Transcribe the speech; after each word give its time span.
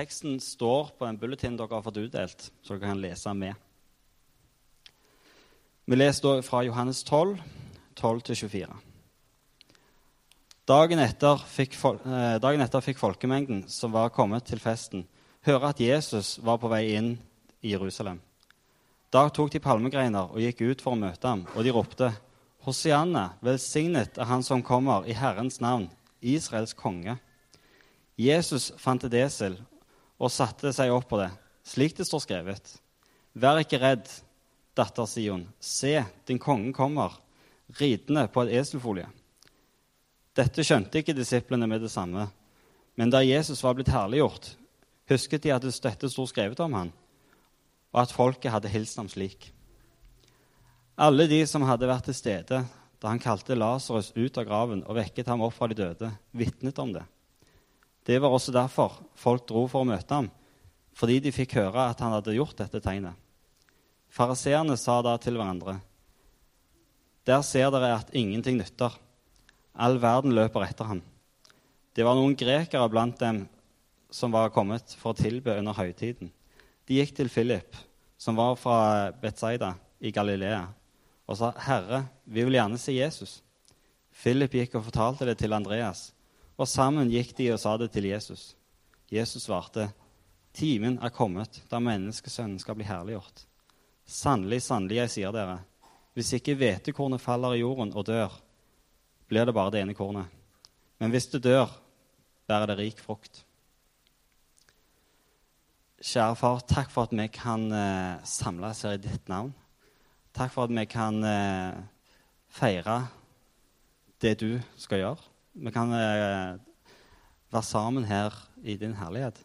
teksten 0.00 0.40
står 0.40 0.94
på 0.98 1.04
en 1.04 1.18
bulletin 1.20 1.58
dere 1.58 1.76
har 1.76 1.84
fått 1.84 2.00
utdelt, 2.00 2.46
så 2.62 2.76
dere 2.76 2.88
kan 2.88 3.02
lese 3.02 3.34
med. 3.36 3.54
Vi 5.84 5.98
leser 5.98 6.24
da 6.24 6.44
fra 6.46 6.62
Johannes 6.64 7.02
12, 7.04 7.36
12-24. 7.98 8.70
Dagen 10.70 11.02
etter, 11.02 11.42
fikk, 11.50 11.74
eh, 11.84 12.38
dagen 12.40 12.62
etter 12.62 12.84
fikk 12.84 13.00
folkemengden 13.00 13.64
som 13.68 13.92
var 13.92 14.12
kommet 14.14 14.46
til 14.46 14.62
festen, 14.62 15.04
høre 15.44 15.72
at 15.74 15.80
Jesus 15.82 16.38
var 16.38 16.60
på 16.62 16.70
vei 16.70 16.94
inn 16.94 17.16
i 17.60 17.74
Jerusalem. 17.74 18.20
Da 19.10 19.28
tok 19.28 19.50
de 19.50 19.60
palmegreiner 19.60 20.30
og 20.30 20.38
gikk 20.40 20.62
ut 20.62 20.84
for 20.84 20.94
å 20.94 21.00
møte 21.00 21.26
ham, 21.26 21.46
og 21.56 21.64
de 21.64 21.74
ropte:" 21.74 22.12
Hosianna, 22.60 23.32
velsignet 23.40 24.18
er 24.18 24.28
Han 24.28 24.42
som 24.42 24.62
kommer 24.62 25.08
i 25.08 25.16
Herrens 25.16 25.60
navn, 25.60 25.90
Israels 26.20 26.74
konge. 26.74 27.18
Jesus 28.16 28.70
fant 28.76 29.04
et 29.04 29.14
esel 29.14 29.56
og 30.20 30.32
satte 30.32 30.72
seg 30.76 30.92
opp 30.92 31.08
på 31.10 31.18
det, 31.20 31.30
slik 31.64 31.96
det 31.96 32.06
står 32.08 32.24
skrevet. 32.26 32.74
Vær 33.32 33.62
ikke 33.62 33.80
redd, 33.80 34.08
datter 34.76 35.08
Sion. 35.08 35.46
Se, 35.60 35.94
din 36.28 36.40
konge 36.42 36.74
kommer, 36.76 37.16
ridende 37.80 38.26
på 38.32 38.44
et 38.44 38.58
eselfolie. 38.60 39.08
Dette 40.36 40.64
skjønte 40.64 41.00
ikke 41.00 41.16
disiplene 41.16 41.66
med 41.70 41.82
det 41.82 41.92
samme. 41.92 42.28
Men 42.98 43.12
da 43.12 43.22
Jesus 43.24 43.62
var 43.64 43.76
blitt 43.78 43.92
herliggjort, 43.92 44.52
husket 45.10 45.46
de 45.46 45.54
at 45.54 45.64
dette 45.64 46.10
sto 46.10 46.26
skrevet 46.28 46.60
om 46.60 46.74
han, 46.76 46.92
og 47.90 48.02
at 48.04 48.12
folket 48.14 48.52
hadde 48.52 48.70
hilst 48.70 48.98
ham 49.00 49.08
slik. 49.10 49.48
Alle 51.00 51.24
de 51.30 51.40
som 51.48 51.64
hadde 51.64 51.88
vært 51.88 52.10
til 52.10 52.18
stede 52.18 52.60
da 53.00 53.08
han 53.08 53.22
kalte 53.22 53.56
Lasarus 53.56 54.12
ut 54.12 54.36
av 54.36 54.44
graven 54.44 54.82
og 54.84 54.98
vekket 54.98 55.30
ham 55.32 55.40
opp 55.46 55.54
fra 55.56 55.70
de 55.70 55.78
døde, 55.78 56.10
vitnet 56.36 56.78
om 56.82 56.92
det. 56.92 57.06
Det 58.06 58.18
var 58.18 58.32
også 58.32 58.52
derfor 58.54 58.96
folk 59.18 59.46
dro 59.48 59.66
for 59.68 59.84
å 59.84 59.88
møte 59.88 60.14
ham, 60.14 60.30
fordi 60.96 61.18
de 61.20 61.32
fikk 61.34 61.56
høre 61.58 61.90
at 61.90 62.00
han 62.00 62.14
hadde 62.16 62.36
gjort 62.36 62.58
dette 62.58 62.80
tegnet. 62.82 63.16
Fariseerne 64.10 64.76
sa 64.80 64.98
da 65.06 65.14
til 65.22 65.38
hverandre.: 65.38 65.78
Der 67.26 67.42
ser 67.46 67.70
dere 67.70 67.94
at 68.00 68.14
ingenting 68.14 68.58
nytter. 68.58 68.96
All 69.74 70.00
verden 70.02 70.34
løper 70.34 70.66
etter 70.66 70.84
ham. 70.84 71.02
Det 71.94 72.04
var 72.04 72.16
noen 72.18 72.34
grekere 72.38 72.88
blant 72.90 73.20
dem 73.20 73.44
som 74.10 74.32
var 74.34 74.50
kommet 74.50 74.96
for 74.98 75.12
å 75.12 75.18
tilbe 75.18 75.54
under 75.58 75.76
høytiden. 75.76 76.32
De 76.86 76.98
gikk 76.98 77.14
til 77.14 77.30
Philip, 77.30 77.76
som 78.18 78.36
var 78.36 78.56
fra 78.58 79.12
Betzaida 79.14 79.76
i 80.00 80.10
Galilea, 80.10 80.66
og 81.28 81.36
sa, 81.36 81.52
'Herre, 81.52 82.08
vi 82.26 82.44
vil 82.44 82.58
gjerne 82.58 82.78
se 82.78 82.92
Jesus.' 82.92 83.42
Philip 84.10 84.52
gikk 84.52 84.74
og 84.74 84.84
fortalte 84.84 85.24
det 85.24 85.38
til 85.38 85.52
Andreas. 85.52 86.12
Og 86.60 86.68
sammen 86.68 87.08
gikk 87.08 87.32
de 87.38 87.48
og 87.54 87.60
sa 87.62 87.72
det 87.80 87.88
til 87.94 88.10
Jesus. 88.10 88.52
Jesus 89.10 89.46
svarte, 89.46 89.88
Timen 90.52 90.98
er 91.00 91.12
kommet 91.14 91.60
da 91.70 91.78
menneskesønnen 91.80 92.58
skal 92.60 92.76
bli 92.76 92.84
herliggjort. 92.88 93.44
Sannelig, 94.04 94.64
sannelig, 94.66 94.98
jeg 94.98 95.12
sier 95.14 95.34
dere, 95.34 95.60
hvis 96.18 96.32
ikke 96.36 96.56
hvetekornet 96.58 97.22
faller 97.22 97.54
i 97.54 97.62
jorden 97.62 97.94
og 97.94 98.08
dør, 98.08 98.34
blir 99.30 99.46
det 99.46 99.54
bare 99.54 99.72
det 99.72 99.84
ene 99.84 99.94
kornet. 99.94 100.26
Men 100.98 101.14
hvis 101.14 101.30
det 101.32 101.44
dør, 101.46 101.70
bærer 102.50 102.72
det 102.72 102.78
rik 102.82 103.00
frukt. 103.00 103.44
Kjære 106.02 106.36
far, 106.36 106.60
takk 106.66 106.90
for 106.90 107.06
at 107.06 107.14
vi 107.14 107.28
kan 107.32 107.70
eh, 107.72 108.20
samles 108.26 108.82
her 108.84 108.98
i 108.98 109.02
ditt 109.06 109.30
navn. 109.30 109.54
Takk 110.36 110.52
for 110.52 110.66
at 110.66 110.74
vi 110.74 110.84
kan 110.90 111.22
eh, 111.24 111.80
feire 112.50 113.02
det 114.20 114.40
du 114.42 114.50
skal 114.80 115.04
gjøre 115.06 115.29
vi 115.52 115.70
kan 115.74 115.92
eh, 115.92 116.58
være 117.50 117.66
sammen 117.66 118.04
her 118.04 118.34
i 118.62 118.76
din 118.78 118.94
herlighet. 118.94 119.40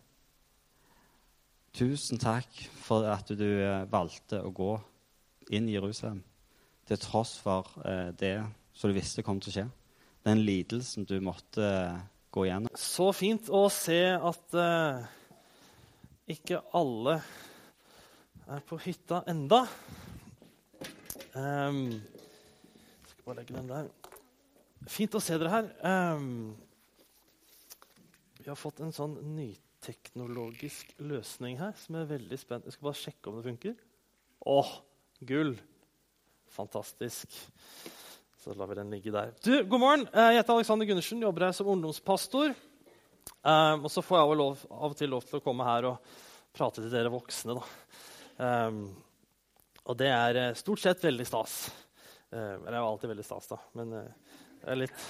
Tusen 1.76 2.22
takk 2.22 2.48
for 2.86 3.08
at 3.10 3.32
du 3.36 3.48
eh, 3.48 3.88
valgte 3.92 4.40
å 4.46 4.54
gå 4.56 4.74
inn 5.56 5.68
i 5.70 5.76
Jerusalem 5.76 6.22
til 6.86 7.02
tross 7.02 7.36
for 7.42 7.74
eh, 7.84 8.14
det 8.16 8.38
som 8.76 8.92
du 8.92 8.96
visste 8.96 9.26
kom 9.26 9.42
til 9.42 9.52
å 9.52 9.56
skje. 9.58 9.66
Den 10.26 10.42
lidelsen 10.46 11.06
du 11.10 11.18
måtte 11.24 11.68
gå 12.36 12.46
igjennom. 12.46 12.72
Så 12.78 13.10
fint 13.16 13.50
å 13.54 13.66
se 13.72 14.00
at 14.16 14.56
uh, 14.58 15.04
ikke 16.28 16.60
alle 16.76 17.20
er 18.52 18.64
på 18.66 18.80
hytta 18.82 19.22
enda. 19.30 19.62
Um, 21.36 22.02
skal 23.12 23.28
bare 23.30 23.38
legge 23.40 23.56
den 23.56 23.70
der. 23.70 23.94
Fint 24.92 25.16
å 25.18 25.22
se 25.24 25.38
dere 25.42 25.52
her. 25.52 25.70
Um, 25.82 26.54
vi 28.42 28.52
har 28.52 28.58
fått 28.60 28.84
en 28.86 28.94
sånn 28.94 29.16
nyteknologisk 29.36 30.92
løsning 31.02 31.58
her 31.58 31.74
som 31.82 31.98
er 31.98 32.12
veldig 32.12 32.38
spent. 32.38 32.68
Jeg 32.68 32.76
skal 32.76 32.90
bare 32.92 33.00
sjekke 33.00 33.32
om 33.32 33.40
det 33.40 33.48
funker. 33.48 33.80
Åh, 34.46 34.74
gull! 35.26 35.56
Fantastisk. 36.54 37.34
Så 38.44 38.54
lar 38.54 38.70
vi 38.70 38.78
den 38.78 38.94
ligge 38.94 39.14
der. 39.14 39.34
Du, 39.42 39.56
God 39.66 39.82
morgen. 39.82 40.06
Eh, 40.14 40.30
jeg 40.36 40.44
heter 40.44 40.54
Alexander 40.54 40.86
Gundersen, 40.86 41.24
jobber 41.26 41.48
her 41.48 41.56
som 41.58 41.72
ungdomspastor. 41.74 42.54
Um, 43.42 43.88
og 43.88 43.90
så 43.90 44.04
får 44.06 44.22
jeg 44.22 44.38
lov, 44.38 44.62
av 44.70 44.94
og 44.94 45.00
til 45.00 45.10
lov 45.10 45.26
til 45.26 45.40
å 45.40 45.44
komme 45.44 45.66
her 45.66 45.90
og 45.90 46.14
prate 46.54 46.84
til 46.84 46.94
dere 46.94 47.10
voksne. 47.14 47.58
Um, 48.38 48.86
og 49.86 49.98
det 49.98 50.12
er 50.14 50.40
eh, 50.44 50.56
stort 50.58 50.82
sett 50.82 51.02
veldig 51.06 51.26
stas. 51.26 51.58
Uh, 52.30 52.54
eller 52.60 52.70
det 52.70 52.78
er 52.78 52.82
jo 52.84 52.92
alltid 52.92 53.12
veldig 53.16 53.26
stas, 53.26 53.50
da. 53.50 53.60
Men 53.82 53.98
uh, 53.98 54.25
det 54.66 54.74
er 54.74 54.80
litt, 54.82 55.02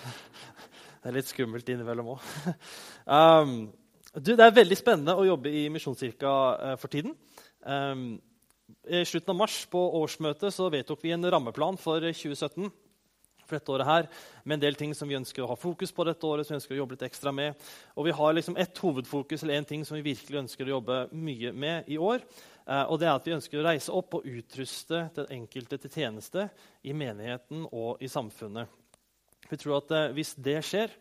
det 0.99 1.07
er 1.07 1.15
litt 1.15 1.29
skummelt 1.31 1.69
innimellom 1.71 2.15
òg. 2.15 2.29
Um, 3.07 3.51
det 4.15 4.35
er 4.35 4.55
veldig 4.55 4.77
spennende 4.79 5.15
å 5.15 5.27
jobbe 5.27 5.51
i 5.53 5.67
Misjonskirka 5.71 6.31
uh, 6.59 6.73
for 6.81 6.91
tiden. 6.91 7.13
Um, 7.63 8.17
I 8.83 9.03
slutten 9.07 9.31
av 9.31 9.37
mars 9.45 9.61
på 9.71 9.79
årsmøtet 10.01 10.51
så 10.51 10.67
vedtok 10.73 11.05
vi 11.05 11.13
en 11.15 11.23
rammeplan 11.31 11.79
for 11.79 12.03
2017 12.03 12.67
for 13.45 13.59
dette 13.59 13.73
året 13.75 13.87
her, 13.87 14.07
med 14.43 14.57
en 14.57 14.63
del 14.63 14.77
ting 14.79 14.93
som 14.97 15.09
vi 15.09 15.17
ønsker 15.17 15.45
å 15.45 15.49
ha 15.51 15.57
fokus 15.59 15.93
på 15.93 16.05
dette 16.07 16.25
året. 16.25 16.47
som 16.47 16.55
vi 16.55 16.59
ønsker 16.59 16.75
å 16.75 16.79
jobbe 16.79 16.97
litt 16.97 17.05
ekstra 17.05 17.31
med. 17.31 17.53
Og 17.95 18.07
vi 18.07 18.15
har 18.17 18.33
liksom 18.33 18.57
ett 18.57 18.77
hovedfokus 18.81 19.43
eller 19.43 19.59
en 19.59 19.69
ting 19.69 19.85
som 19.85 19.95
vi 19.99 20.09
virkelig 20.09 20.39
ønsker 20.39 20.65
å 20.65 20.75
jobbe 20.79 20.97
mye 21.13 21.51
med 21.53 21.85
i 21.87 21.97
år. 21.97 22.25
Eh, 22.65 22.83
og 22.89 22.99
det 22.99 23.07
er 23.07 23.13
at 23.13 23.25
Vi 23.25 23.35
ønsker 23.35 23.61
å 23.61 23.67
reise 23.67 23.93
opp 23.93 24.15
og 24.17 24.25
utruste 24.25 25.09
den 25.15 25.27
enkelte 25.29 25.77
til 25.77 25.91
tjeneste 25.91 26.49
i 26.83 26.93
menigheten 26.93 27.67
og 27.71 28.01
i 28.01 28.07
samfunnet. 28.07 28.67
Vi 29.49 29.59
tror 29.61 29.79
at 29.79 29.95
eh, 29.95 30.11
hvis 30.17 30.33
det 30.41 30.59
skjer, 30.65 30.93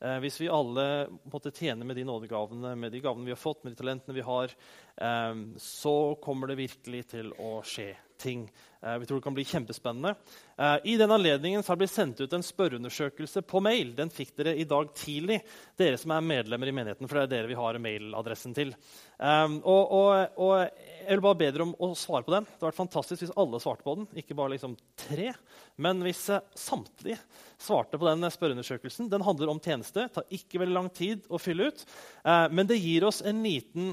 eh, 0.00 0.18
hvis 0.24 0.38
vi 0.40 0.50
alle 0.52 0.84
måtte 1.30 1.52
tjene 1.54 1.86
med 1.86 1.98
de 1.98 2.06
nådegavene, 2.08 2.74
med 2.78 2.94
de 2.94 3.02
gavene 3.04 3.28
vi 3.28 3.34
har 3.34 3.40
fått, 3.40 3.64
med 3.64 3.74
de 3.74 3.80
talentene 3.82 4.16
vi 4.16 4.26
har, 4.26 4.54
eh, 4.96 5.42
så 5.60 5.96
kommer 6.22 6.50
det 6.50 6.60
virkelig 6.62 7.04
til 7.16 7.34
å 7.36 7.58
skje 7.66 7.92
ting. 8.20 8.44
Eh, 8.82 8.98
vi 8.98 9.06
tror 9.06 9.20
det 9.20 9.24
kan 9.24 9.34
bli 9.34 9.44
kjempespennende. 9.44 10.14
Eh, 10.56 10.76
I 10.84 10.96
den 10.96 11.10
anledningen 11.10 11.62
har 11.66 11.76
det 11.76 11.82
blitt 11.82 11.92
sendt 11.92 12.20
ut 12.20 12.32
en 12.32 12.44
spørreundersøkelse 12.44 13.42
på 13.42 13.60
mail. 13.60 13.92
Den 13.96 14.12
fikk 14.12 14.32
dere 14.38 14.54
i 14.56 14.64
dag 14.68 14.88
tidlig, 14.96 15.40
dere 15.76 15.98
som 16.00 16.14
er 16.16 16.24
medlemmer 16.24 16.70
i 16.70 16.74
menigheten. 16.74 17.08
for 17.08 17.18
det 17.18 17.26
er 17.26 17.32
dere 17.34 17.50
vi 17.50 17.58
har 17.58 17.78
mailadressen 17.78 18.56
til. 18.56 18.72
Um, 19.18 19.60
og, 19.64 19.92
og, 19.92 20.38
og, 20.40 20.70
Jeg 21.00 21.16
vil 21.18 21.24
bare 21.26 21.40
be 21.42 21.50
dere 21.50 21.66
om 21.68 21.76
å 21.76 21.90
svare 21.94 22.24
på 22.24 22.32
den. 22.32 22.48
Det 22.48 22.56
hadde 22.56 22.70
vært 22.70 22.80
fantastisk 22.80 23.24
hvis 23.24 23.36
alle 23.36 23.60
svarte 23.60 23.84
på 23.84 23.96
den. 23.98 24.08
Ikke 24.16 24.38
bare 24.38 24.54
liksom 24.54 24.78
tre, 24.96 25.34
men 25.76 26.00
hvis 26.06 26.24
uh, 26.32 26.40
samtlige 26.56 27.20
svarte 27.60 28.00
på 28.00 28.08
den 28.08 28.32
spørreundersøkelsen. 28.32 29.12
Den 29.12 29.26
handler 29.26 29.52
om 29.52 29.60
tjeneste. 29.60 30.06
Det 30.06 30.14
tar 30.16 30.36
ikke 30.40 30.64
veldig 30.64 30.78
lang 30.78 30.88
tid 30.88 31.28
å 31.28 31.40
fylle 31.40 31.68
ut. 31.68 31.84
Men 32.24 32.64
det 32.64 32.80
gir 32.80 33.04
oss 33.04 33.20
en 33.20 33.42
liten 33.44 33.92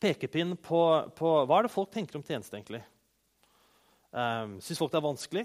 pekepinn 0.00 0.56
på, 0.56 0.80
på 1.16 1.32
hva 1.44 1.58
er 1.58 1.66
det 1.66 1.74
folk 1.76 1.92
tenker 1.92 2.16
om 2.16 2.24
tjeneste. 2.24 2.56
egentlig. 2.56 2.80
Um, 4.16 4.58
Syns 4.64 4.80
folk 4.80 4.92
det 4.94 5.00
er 5.00 5.04
vanskelig? 5.04 5.44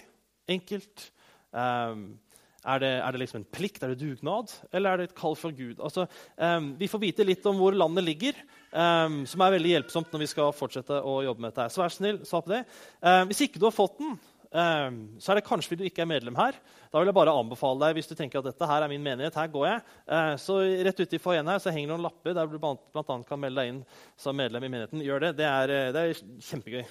Enkelt? 0.51 1.09
Um, 1.51 2.13
er 2.61 2.81
det, 2.81 2.91
er 3.01 3.13
det, 3.13 3.21
liksom 3.23 3.41
en 3.41 3.47
plikt? 3.49 3.81
Er 3.83 3.91
det 3.91 3.99
dugnad? 3.99 4.51
Eller 4.71 4.91
er 4.91 5.01
det 5.01 5.09
et 5.09 5.17
kall 5.17 5.35
fra 5.35 5.49
Gud? 5.51 5.79
Altså, 5.81 6.05
um, 6.37 6.71
vi 6.79 6.89
får 6.91 7.01
vite 7.01 7.25
litt 7.27 7.45
om 7.49 7.57
hvor 7.59 7.75
landet 7.75 8.05
ligger, 8.05 8.37
um, 8.71 9.23
som 9.27 9.43
er 9.43 9.55
veldig 9.57 9.73
hjelpsomt 9.75 10.13
når 10.13 10.23
vi 10.23 10.29
skal 10.29 10.53
fortsette 10.55 11.01
å 11.01 11.19
jobbe 11.25 11.43
med 11.43 11.51
dette. 11.51 11.71
Så 11.73 11.81
vær 11.81 11.95
snill, 11.95 12.21
svar 12.27 12.45
på 12.45 12.53
det. 12.53 12.61
Um, 13.01 13.25
hvis 13.31 13.43
ikke 13.47 13.59
du 13.59 13.67
har 13.67 13.75
fått 13.75 13.99
den, 14.01 14.19
så 14.51 15.31
er 15.31 15.37
det 15.39 15.45
kanskje 15.47 15.71
fordi 15.71 15.85
du 15.85 15.87
ikke 15.87 16.01
er 16.03 16.09
medlem 16.11 16.35
her. 16.35 16.57
Da 16.91 16.99
vil 16.99 17.07
jeg 17.07 17.15
bare 17.15 17.31
anbefale 17.39 17.85
deg, 17.85 17.93
hvis 17.95 18.09
du 18.09 18.17
tenker 18.19 18.41
at 18.41 18.49
dette 18.49 18.67
her 18.67 18.83
er 18.83 18.91
min 18.91 19.05
menighet, 19.05 19.37
her 19.39 19.47
går 19.53 19.63
jeg, 19.69 19.83
uh, 20.11 20.33
så 20.43 20.57
rett 20.59 20.99
ute 20.99 21.15
i 21.15 21.21
foajeen 21.23 21.47
her 21.47 21.61
så 21.63 21.71
henger 21.71 21.87
det 21.87 21.95
noen 21.95 22.03
lapper 22.09 22.35
der 22.35 22.51
du 22.51 22.57
bl.a. 22.59 22.75
kan 22.99 23.39
melde 23.39 23.63
deg 23.63 23.71
inn 23.71 23.79
som 24.19 24.35
medlem 24.35 24.67
i 24.67 24.73
menigheten. 24.73 25.05
Gjør 25.07 25.23
det. 25.23 25.37
Det 25.39 25.47
er, 25.47 25.75
eh, 25.77 25.93
det 25.95 26.03
er 26.03 26.21
kjempegøy 26.51 26.83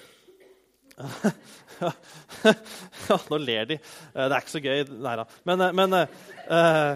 nå 3.29 3.37
ler 3.37 3.69
de. 3.69 3.77
Eh, 3.77 4.25
det 4.25 4.35
er 4.35 4.41
ikke 4.41 4.55
så 4.55 4.63
gøy. 4.63 4.83
Nei 5.01 5.15
da. 5.19 5.25
Men, 5.47 5.63
eh, 5.65 5.73
men, 5.77 5.95
uh, 6.51 6.93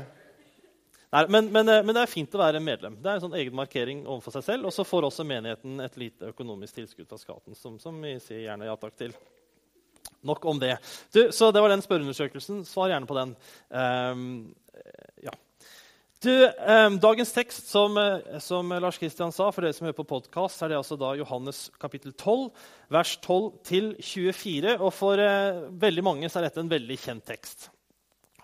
nei, 1.15 1.23
men, 1.31 1.51
men, 1.53 1.93
det 1.93 2.03
er 2.03 2.11
fint 2.11 2.35
å 2.35 2.41
være 2.41 2.63
medlem. 2.63 2.97
Det 3.01 3.11
er 3.11 3.19
en 3.19 3.25
sånn 3.27 3.39
egen 3.39 3.55
markering 3.57 4.03
overfor 4.05 4.37
seg 4.37 4.49
selv. 4.49 4.69
Og 4.69 4.75
så 4.75 4.87
får 4.87 5.09
også 5.09 5.27
menigheten 5.27 5.79
et 5.85 5.97
lite 6.01 6.33
økonomisk 6.33 6.81
tilskudd 6.81 7.09
fra 7.09 7.21
skatten, 7.21 7.57
som, 7.57 7.79
som, 7.81 7.97
vi 8.03 8.17
sier 8.23 8.45
gjerne 8.47 8.69
ja 8.69 8.75
takk 8.79 8.99
til. 8.99 9.15
Nok 10.25 10.45
om 10.49 10.59
det. 10.61 10.75
Du, 11.13 11.21
så 11.33 11.51
det 11.53 11.61
var 11.61 11.73
den 11.73 11.85
spørreundersøkelsen. 11.85 12.63
Svar 12.65 12.91
gjerne 12.91 13.09
på 13.09 13.17
den. 13.17 13.35
Um, 13.69 14.29
ja. 15.25 15.33
Du, 16.23 16.31
eh, 16.45 16.89
dagens 16.89 17.33
tekst, 17.33 17.67
som, 17.67 17.97
eh, 17.97 18.39
som, 18.39 18.69
Lars 18.69 18.97
Kristian 18.97 19.31
sa, 19.31 19.49
for 19.51 19.61
dere 19.61 19.73
som 19.73 19.85
hører 19.85 19.97
på 19.97 20.07
podkast, 20.07 20.61
er 20.63 20.71
det 20.71 20.77
altså 20.77 20.95
da 20.97 21.11
Johannes 21.19 21.69
kapittel 21.77 22.13
12, 22.13 22.51
vers 22.89 23.17
12 23.17 23.97
24. 23.99 24.77
Og 24.79 24.93
for 24.93 25.19
eh, 25.19 25.65
veldig 25.75 26.03
mange 26.03 26.29
så 26.29 26.39
er 26.39 26.47
dette 26.47 26.63
en 26.63 26.71
veldig 26.71 26.97
kjent 26.97 27.25
tekst. 27.27 27.69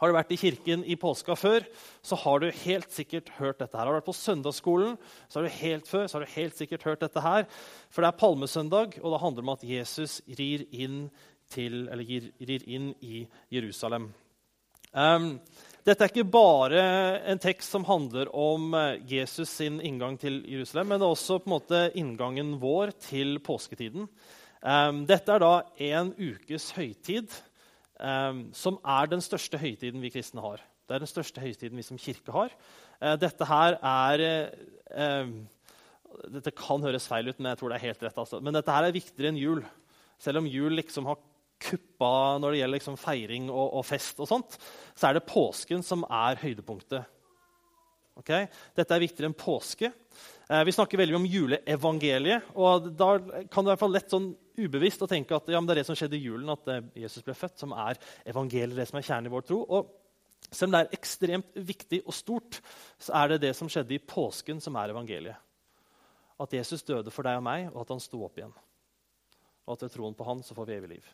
Har 0.02 0.10
du 0.10 0.18
vært 0.18 0.34
i 0.34 0.40
kirken 0.42 0.84
i 0.84 0.98
påska 1.00 1.38
før, 1.38 1.64
så 2.04 2.18
har 2.18 2.42
du 2.42 2.52
helt 2.52 2.92
sikkert 2.92 3.30
hørt 3.38 3.60
dette. 3.60 3.78
her. 3.78 3.86
Har 3.86 3.94
du 3.94 4.00
vært 4.02 4.10
på 4.10 4.20
søndagsskolen, 4.20 4.98
så 5.30 5.40
har 5.40 5.48
du 5.48 5.60
helt 5.62 5.88
før, 5.88 6.08
så 6.08 6.18
har 6.18 6.26
du 6.26 6.36
helt 6.36 6.58
sikkert 6.58 6.84
hørt 6.84 7.02
dette 7.06 7.22
her. 7.22 7.46
For 7.90 8.02
det 8.02 8.10
er 8.10 8.20
palmesøndag, 8.20 9.00
og 9.00 9.12
det 9.14 9.22
handler 9.22 9.46
om 9.46 9.54
at 9.56 9.64
Jesus 9.64 10.22
rir 10.28 10.66
inn, 10.74 11.06
til, 11.48 11.88
rir 11.88 12.64
inn 12.68 12.96
i 13.00 13.28
Jerusalem. 13.52 14.12
Um, 14.92 15.40
dette 15.82 16.06
er 16.06 16.12
ikke 16.12 16.30
bare 16.30 16.82
en 17.32 17.40
tekst 17.42 17.74
som 17.74 17.86
handler 17.88 18.30
om 18.38 18.74
eh, 18.78 19.00
Jesus 19.10 19.50
sin 19.50 19.80
inngang 19.82 20.18
til 20.22 20.44
Jerusalem, 20.46 20.92
men 20.92 21.02
det 21.02 21.08
er 21.08 21.16
også 21.16 21.40
på 21.42 21.50
en 21.50 21.56
måte 21.56 21.80
inngangen 21.98 22.52
vår 22.62 22.94
til 23.02 23.40
påsketiden. 23.42 24.06
Um, 24.62 25.00
dette 25.10 25.34
er 25.34 25.42
da 25.42 25.56
en 25.82 26.12
ukes 26.20 26.68
høytid 26.76 27.34
um, 27.98 28.44
som 28.54 28.78
er 28.86 29.10
den 29.10 29.26
største 29.26 29.58
høytiden 29.58 30.04
vi 30.06 30.14
kristne 30.14 30.44
har. 30.46 30.62
Det 30.86 31.00
er 31.00 31.02
den 31.02 31.10
største 31.10 31.42
høytiden 31.42 31.82
vi 31.82 31.88
som 31.88 31.98
kirke 31.98 32.36
har. 32.36 32.54
Uh, 33.02 33.16
dette 33.18 33.48
her 33.50 33.80
er 33.82 34.26
uh, 34.94 35.34
Dette 36.30 36.52
kan 36.54 36.84
høres 36.84 37.08
feil 37.08 37.32
ut, 37.32 37.38
men 37.40 37.54
jeg 37.54 37.58
tror 37.58 37.72
det 37.72 37.78
er 37.80 37.88
helt 37.88 38.02
rett. 38.04 38.18
Altså. 38.20 38.38
Men 38.44 38.54
dette 38.54 38.74
her 38.76 38.86
er 38.86 38.94
viktigere 38.94 39.32
enn 39.32 39.40
jul. 39.40 39.62
Selv 40.22 40.44
om 40.44 40.50
jul 40.52 40.76
liksom 40.78 41.08
har 41.10 41.18
kuppa 41.62 42.40
når 42.42 42.54
det 42.54 42.62
gjelder 42.62 42.80
liksom 42.80 43.00
feiring 43.00 43.50
og, 43.52 43.66
og, 43.80 43.86
fest, 43.88 44.20
og 44.24 44.30
sånt, 44.30 44.58
så 44.96 45.10
er 45.10 45.18
det 45.18 45.28
påsken 45.30 45.86
som 45.86 46.06
er 46.10 46.40
høydepunktet. 46.42 47.18
Okay? 48.22 48.48
Dette 48.78 48.96
er 48.96 49.04
viktigere 49.04 49.32
enn 49.32 49.38
påske. 49.38 49.92
Eh, 50.52 50.64
vi 50.68 50.74
snakker 50.76 51.00
veldig 51.00 51.16
mye 51.16 51.22
om 51.22 51.30
juleevangeliet. 51.32 52.52
og 52.56 52.92
Da 52.98 53.14
kan 53.20 53.64
det 53.64 53.70
i 53.70 53.72
hvert 53.72 53.84
fall 53.84 53.96
lett 53.96 54.12
sånn 54.12 54.32
ubevisst 54.62 55.04
å 55.06 55.10
tenke 55.10 55.38
at 55.38 55.48
ja, 55.50 55.62
det 55.62 55.76
er 55.76 55.82
det 55.82 55.88
som 55.88 55.98
skjedde 55.98 56.18
i 56.18 56.26
julen, 56.26 56.52
at 56.54 56.68
eh, 56.72 56.84
Jesus 57.06 57.26
ble 57.26 57.36
født, 57.38 57.60
som 57.62 57.76
er 57.78 58.00
evangeliet, 58.28 58.78
det 58.78 58.90
som 58.90 59.00
er 59.00 59.08
kjernen 59.08 59.32
i 59.32 59.34
vår 59.34 59.48
tro. 59.48 59.62
Og 59.64 60.50
selv 60.50 60.70
om 60.70 60.76
det 60.76 60.84
er 60.84 61.00
ekstremt 61.00 61.56
viktig 61.56 62.02
og 62.04 62.18
stort, 62.18 62.60
så 63.00 63.16
er 63.22 63.34
det 63.34 63.44
det 63.46 63.56
som 63.58 63.70
skjedde 63.72 63.96
i 63.96 64.04
påsken, 64.04 64.60
som 64.64 64.76
er 64.82 64.94
evangeliet. 64.94 65.48
At 66.42 66.54
Jesus 66.58 66.84
døde 66.84 67.14
for 67.14 67.28
deg 67.28 67.38
og 67.38 67.46
meg, 67.46 67.70
og 67.72 67.84
at 67.84 67.94
han 67.94 68.02
sto 68.02 68.24
opp 68.26 68.40
igjen. 68.40 68.54
Og 69.68 69.76
at 69.76 69.86
ved 69.86 69.94
troen 69.94 70.18
på 70.18 70.26
han 70.28 70.42
så 70.44 70.58
får 70.58 70.68
vi 70.68 70.80
evig 70.80 70.96
liv. 70.98 71.12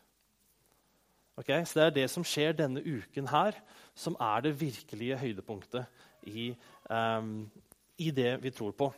Okay? 1.37 1.63
Så 1.65 1.79
Det 1.79 1.85
er 1.85 1.95
det 2.01 2.09
som 2.09 2.25
skjer 2.25 2.57
denne 2.57 2.81
uken 2.81 3.27
her, 3.29 3.57
som 3.95 4.17
er 4.19 4.41
det 4.41 4.57
virkelige 4.59 5.17
høydepunktet 5.17 5.85
i, 6.27 6.51
um, 6.89 7.49
i 7.97 8.11
det 8.11 8.37
vi 8.43 8.53
tror 8.53 8.71
på. 8.77 8.91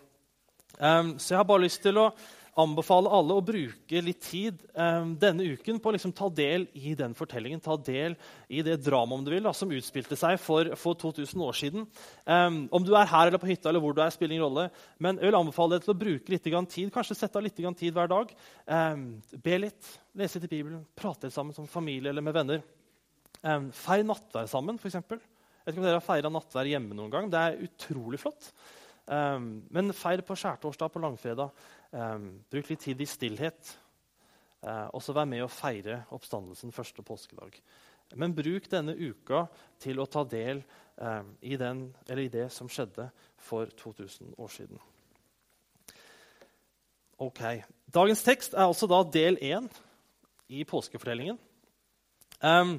Um, 0.80 1.18
så 1.20 1.34
jeg 1.34 1.40
har 1.40 1.48
bare 1.50 1.66
lyst 1.66 1.82
til 1.84 1.98
å 2.00 2.12
anbefale 2.60 3.12
alle 3.14 3.36
å 3.36 3.44
bruke 3.46 4.02
litt 4.04 4.20
tid 4.26 4.60
um, 4.74 5.14
denne 5.20 5.46
uken 5.54 5.78
på 5.80 5.92
å 5.92 5.94
liksom 5.96 6.12
ta 6.16 6.28
del 6.34 6.66
i 6.76 6.94
den 6.98 7.14
fortellingen. 7.16 7.62
Ta 7.64 7.78
del 7.78 8.16
i 8.52 8.64
det 8.66 8.80
dramaet 8.84 9.20
om 9.20 9.26
du 9.26 9.32
vil, 9.32 9.46
da, 9.46 9.54
som 9.56 9.72
utspilte 9.76 10.18
seg 10.20 10.40
for, 10.42 10.72
for 10.80 11.00
2000 11.00 11.46
år 11.46 11.60
siden. 11.60 11.88
Um, 12.26 12.62
om 12.76 12.86
du 12.86 12.94
er 12.96 13.10
her 13.10 13.30
eller 13.30 13.42
på 13.42 13.50
hytta, 13.52 13.72
eller 13.72 13.84
hvor 13.84 13.96
du 13.96 14.04
er, 14.04 14.12
spiller 14.16 14.36
ingen 14.36 14.48
rolle. 14.48 14.68
Men 15.00 15.20
jeg 15.20 15.30
vil 15.30 15.40
anbefale 15.40 15.78
deg 15.78 15.88
til 15.88 15.96
å 15.96 16.00
bruke 16.04 16.36
litt 16.36 16.52
tid, 16.76 16.92
kanskje 16.96 17.18
sette 17.22 17.40
av 17.40 17.48
litt 17.48 17.60
tid 17.60 17.96
hver 17.96 18.12
dag. 18.12 18.36
be 19.44 19.58
litt, 19.64 19.94
lese 20.20 20.40
litt 20.40 20.50
i 20.50 20.56
Bibelen, 20.58 20.84
prate 20.98 21.28
litt 21.28 21.36
sammen 21.36 21.56
som 21.56 21.68
familie 21.70 22.12
eller 22.12 22.26
med 22.26 22.36
venner. 22.36 22.64
feir 23.74 24.04
nattvær 24.04 24.50
sammen, 24.52 24.80
f.eks. 24.80 25.00
Jeg 25.00 25.66
vet 25.66 25.74
ikke 25.74 25.82
om 25.82 25.86
dere 25.88 26.00
har 26.00 26.06
feira 26.06 26.30
nattvær 26.32 26.68
hjemme 26.70 26.96
noen 26.98 27.12
gang. 27.14 27.28
Det 27.32 27.40
er 27.40 27.60
utrolig 27.68 28.20
flott. 28.22 28.52
Um, 29.10 29.64
men 29.74 29.94
feir 29.98 30.22
på 30.26 30.38
skjærtorsdag, 30.38 30.92
på 30.94 31.02
langfredag. 31.02 31.64
Um, 31.92 32.30
bruk 32.52 32.70
litt 32.70 32.84
tid 32.86 33.02
i 33.02 33.08
stillhet. 33.10 33.72
Uh, 34.62 34.88
og 34.94 35.02
så 35.04 35.16
vær 35.18 35.28
med 35.30 35.42
å 35.42 35.50
feire 35.52 36.04
oppstandelsen 36.16 36.74
første 36.76 37.04
påskedag. 37.06 37.58
Men 38.18 38.36
bruk 38.38 38.70
denne 38.70 38.96
uka 38.98 39.44
til 39.82 40.02
å 40.02 40.08
ta 40.10 40.24
del 40.30 40.62
um, 40.98 41.34
i, 41.42 41.58
den, 41.58 41.90
i, 42.10 42.30
det 42.32 42.48
som 42.54 42.70
skjedde 42.70 43.10
for 43.38 43.70
2000 43.82 44.36
år 44.38 44.54
siden. 44.54 44.82
Ok, 47.20 47.44
Dagens 47.92 48.22
tekst 48.24 48.54
er 48.56 48.70
også 48.70 48.88
da 48.88 49.02
del 49.04 49.36
én 49.44 49.68
i 50.50 50.66
påskefortellingen. 50.68 51.38
Um, 52.40 52.78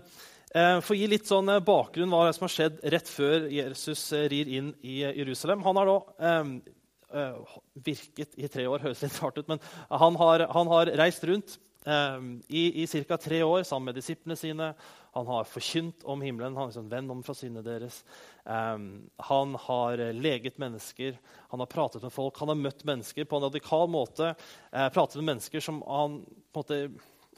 Eh, 0.51 0.81
for 0.83 0.97
å 0.97 0.99
gi 0.99 1.07
litt 1.07 1.29
sånn 1.31 1.47
eh, 1.53 1.63
bakgrunn 1.63 2.11
hva 2.11 2.33
som 2.35 2.49
har 2.49 2.51
skjedd 2.51 2.79
rett 2.91 3.07
før 3.07 3.47
Jesus 3.55 4.09
eh, 4.17 4.27
rir 4.33 4.49
inn 4.51 4.73
i 4.83 4.99
Jerusalem. 5.05 5.63
Han 5.63 5.79
har 5.79 5.87
da 5.91 5.99
eh, 6.27 7.59
virket 7.87 8.35
i 8.35 8.51
tre 8.51 8.67
år, 8.67 8.83
høres 8.89 9.05
litt 9.05 9.19
rart 9.23 9.39
ut, 9.39 9.51
men 9.51 9.63
han 9.91 10.19
har, 10.19 10.49
han 10.51 10.71
har 10.73 10.91
reist 10.99 11.27
rundt 11.31 11.55
eh, 11.87 12.19
i, 12.51 12.65
i 12.83 12.89
ca. 13.07 13.21
tre 13.23 13.45
år 13.47 13.63
sammen 13.69 13.93
med 13.93 14.01
disiplene 14.01 14.39
sine. 14.41 14.73
Han 15.15 15.31
har 15.31 15.47
forkynt 15.51 16.03
om 16.03 16.27
himmelen, 16.27 16.59
han 16.59 16.65
har 16.65 16.73
liksom 16.73 16.91
venn 16.91 17.15
om 17.15 17.23
fra 17.27 17.35
synet 17.39 17.67
deres. 17.67 18.01
Um, 18.43 19.09
han 19.27 19.57
har 19.69 20.03
leget 20.15 20.59
mennesker, 20.63 21.17
han 21.51 21.63
har 21.63 21.71
pratet 21.71 22.03
med 22.07 22.15
folk, 22.15 22.39
han 22.43 22.51
har 22.51 22.59
møtt 22.59 22.85
mennesker 22.87 23.27
på 23.27 23.39
en 23.39 23.47
radikal 23.49 23.91
måte. 23.91 24.37
pratet 24.71 25.19
med 25.19 25.33
mennesker 25.33 25.67
som 25.67 25.83
han 25.83 26.21
på 26.55 26.63
en 26.63 26.63
måte 26.63 26.79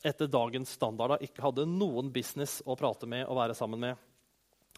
etter 0.03 0.31
dagens 0.31 0.75
standarder 0.79 1.23
ikke 1.25 1.45
hadde 1.45 1.69
noen 1.69 2.11
business 2.15 2.61
å 2.67 2.77
prate 2.79 3.09
med 3.11 3.27
og 3.29 3.39
være 3.39 3.57
sammen 3.59 3.83
med. 3.83 4.09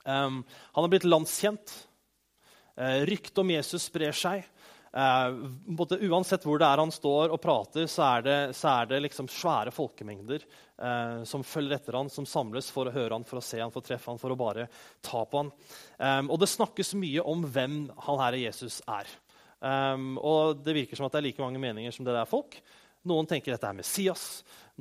Um, 0.04 0.42
han 0.44 0.84
har 0.84 0.92
blitt 0.92 1.08
landskjent. 1.08 1.72
Uh, 2.76 3.04
Ryktet 3.08 3.40
om 3.40 3.52
Jesus 3.54 3.88
sprer 3.88 4.16
seg. 4.16 4.44
Uh, 4.94 5.50
uansett 6.06 6.44
hvor 6.46 6.60
det 6.60 6.68
er 6.68 6.78
han 6.78 6.92
står 6.94 7.32
og 7.34 7.40
prater, 7.42 7.88
så 7.90 8.04
er 8.12 8.26
det, 8.26 8.36
så 8.54 8.76
er 8.76 8.92
det 8.92 9.00
liksom 9.02 9.26
svære 9.32 9.72
folkemengder 9.74 10.44
uh, 10.44 11.24
som 11.26 11.42
følger 11.42 11.80
etter 11.80 11.98
han, 11.98 12.12
som 12.12 12.28
samles 12.28 12.68
for 12.70 12.86
å 12.86 12.94
høre 12.94 13.16
han, 13.16 13.26
for 13.26 13.40
å 13.40 13.44
se 13.44 13.58
han, 13.58 13.72
for 13.74 13.82
å 13.82 13.88
treffe 13.88 14.12
han, 14.12 14.20
for 14.22 14.30
å 14.30 14.38
bare 14.38 14.68
ta 15.02 15.24
på 15.26 15.42
han. 15.42 15.50
Um, 15.98 16.30
og 16.30 16.38
det 16.44 16.52
snakkes 16.52 16.94
mye 17.00 17.24
om 17.26 17.42
hvem 17.42 17.80
han 18.06 18.22
herre 18.22 18.44
Jesus 18.44 18.78
er. 18.86 19.10
Um, 19.64 20.14
og 20.20 20.60
det 20.62 20.76
virker 20.76 21.00
som 21.00 21.08
at 21.08 21.16
det 21.16 21.22
er 21.22 21.30
like 21.30 21.42
mange 21.42 21.62
meninger 21.62 21.94
som 21.94 22.06
det 22.06 22.14
er 22.14 22.30
folk. 22.30 22.60
Noen 23.04 23.28
tenker 23.28 23.52
dette 23.52 23.68
er 23.68 23.76
Messias, 23.76 24.24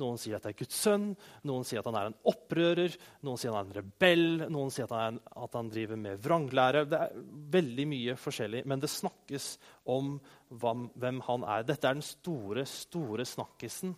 noen 0.00 0.16
sier 0.18 0.38
at 0.38 0.46
det 0.46 0.54
er 0.54 0.58
Guds 0.62 0.78
sønn, 0.80 1.10
noen 1.46 1.66
sier 1.66 1.82
at 1.82 1.88
han 1.90 1.98
er 2.00 2.08
en 2.08 2.16
opprører, 2.32 2.96
noen 3.26 3.38
sier 3.38 3.52
at 3.52 3.58
han 3.58 3.68
er 3.68 3.70
en 3.70 3.78
rebell, 3.82 4.26
noen 4.48 4.72
sier 4.72 4.88
at 4.88 4.94
han, 4.96 5.20
er, 5.20 5.44
at 5.44 5.58
han 5.58 5.70
driver 5.70 6.00
med 6.00 6.22
vranglære. 6.24 6.84
Det 6.88 7.00
er 7.04 7.22
veldig 7.54 7.86
mye 7.92 8.16
forskjellig, 8.18 8.64
men 8.70 8.82
det 8.82 8.90
snakkes 8.90 9.48
om 9.92 10.16
hvem, 10.50 11.20
han 11.28 11.48
er. 11.56 11.66
Dette 11.68 11.90
er 11.90 11.98
den 11.98 12.06
store, 12.06 12.64
store 12.68 13.28
snakkisen 13.28 13.92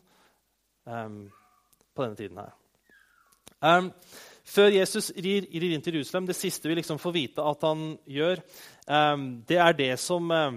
um, 0.85 1.21
på 1.95 2.05
denne 2.05 2.19
tiden 2.19 2.43
her. 2.43 2.57
Um, 3.63 3.93
før 4.47 4.75
Jesus 4.75 5.13
rir, 5.17 5.47
rir, 5.49 5.73
inn 5.73 5.83
til 5.83 5.97
Jerusalem, 6.01 6.27
det 6.29 6.37
siste 6.39 6.69
vi 6.69 6.77
liksom 6.81 6.99
får 7.03 7.15
vite 7.15 7.47
at 7.47 7.65
han 7.67 7.95
gjør, 8.11 8.43
um, 8.91 9.31
det 9.49 9.63
er 9.63 9.79
det 9.79 9.95
som 10.03 10.29
Eh, 10.31 10.53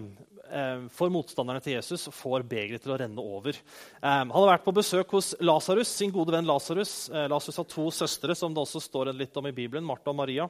for 0.96 1.12
motstanderne 1.14 1.62
til 1.64 1.76
Jesus 1.76 2.08
får 2.16 2.44
begeret 2.50 2.84
til 2.84 2.94
å 2.94 2.98
renne 3.00 3.24
over. 3.24 3.56
Eh, 3.56 4.02
han 4.02 4.32
har 4.34 4.48
vært 4.54 4.66
på 4.66 4.74
besøk 4.76 5.14
hos 5.18 5.32
Lasarus, 5.44 5.92
sin 5.92 6.14
gode 6.16 6.34
venn 6.36 6.48
Lasarus. 6.48 6.94
Eh, 7.10 7.28
Lasarus 7.32 7.62
har 7.62 7.68
to 7.70 7.90
søstre, 7.94 8.36
som 8.38 8.54
det 8.54 8.64
også 8.64 8.82
står 8.84 9.14
litt 9.18 9.38
om 9.38 9.50
i 9.50 9.56
Bibelen, 9.56 9.86
Martha 9.88 10.14
og 10.14 10.20
Maria. 10.20 10.50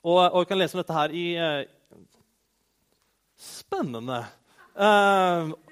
Og, 0.00 0.20
og 0.20 0.38
vi 0.40 0.48
kan 0.48 0.60
lese 0.60 0.76
om 0.76 0.82
dette 0.82 0.96
her 0.96 1.14
i 1.16 1.24
Spennende. 3.40 4.20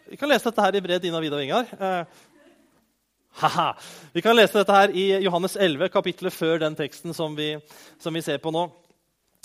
Vi 0.09 0.17
kan 0.17 0.31
lese 0.31 0.49
dette 0.49 0.65
her 0.65 0.77
i 0.77 0.83
brevet 0.85 1.05
Dina, 1.05 1.21
Vida 1.21 1.37
og 1.37 1.45
Ingar. 1.45 1.69
Haha. 3.41 3.71
Vi 4.12 4.25
kan 4.25 4.37
lese 4.37 4.59
dette 4.59 4.75
her 4.75 4.93
i 4.97 5.07
Johannes 5.23 5.57
11, 5.57 5.93
kapitlet 5.95 6.35
før 6.35 6.61
den 6.65 6.77
teksten 6.77 7.15
som 7.17 7.37
vi, 7.38 7.55
som 8.00 8.17
vi 8.17 8.25
ser 8.25 8.41
på 8.43 8.53
nå. 8.55 8.67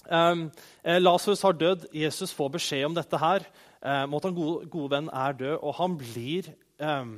Um, 0.09 0.49
Lasarus 0.83 1.43
har 1.45 1.55
dødd. 1.55 1.87
Jesus 1.95 2.33
får 2.35 2.55
beskjed 2.57 2.87
om 2.89 2.97
dette 2.97 3.19
her. 3.21 3.45
Um, 3.83 4.15
at 4.15 4.27
han 4.27 4.35
gode, 4.35 4.67
gode, 4.71 4.91
venn 4.95 5.09
er 5.11 5.37
død, 5.39 5.55
og 5.59 5.75
han 5.79 5.97
blir 5.99 6.51
um, 6.79 7.17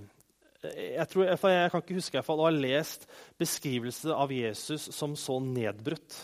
jeg, 0.65 1.07
tror, 1.11 1.23
jeg, 1.23 1.71
kan 1.71 1.81
ikke 1.83 1.97
huske 1.99 2.23
å 2.25 2.37
ha 2.41 2.53
lest 2.53 3.05
beskrivelse 3.37 4.13
av 4.13 4.31
Jesus 4.33 4.87
som 4.95 5.13
så 5.19 5.37
nedbrutt 5.43 6.17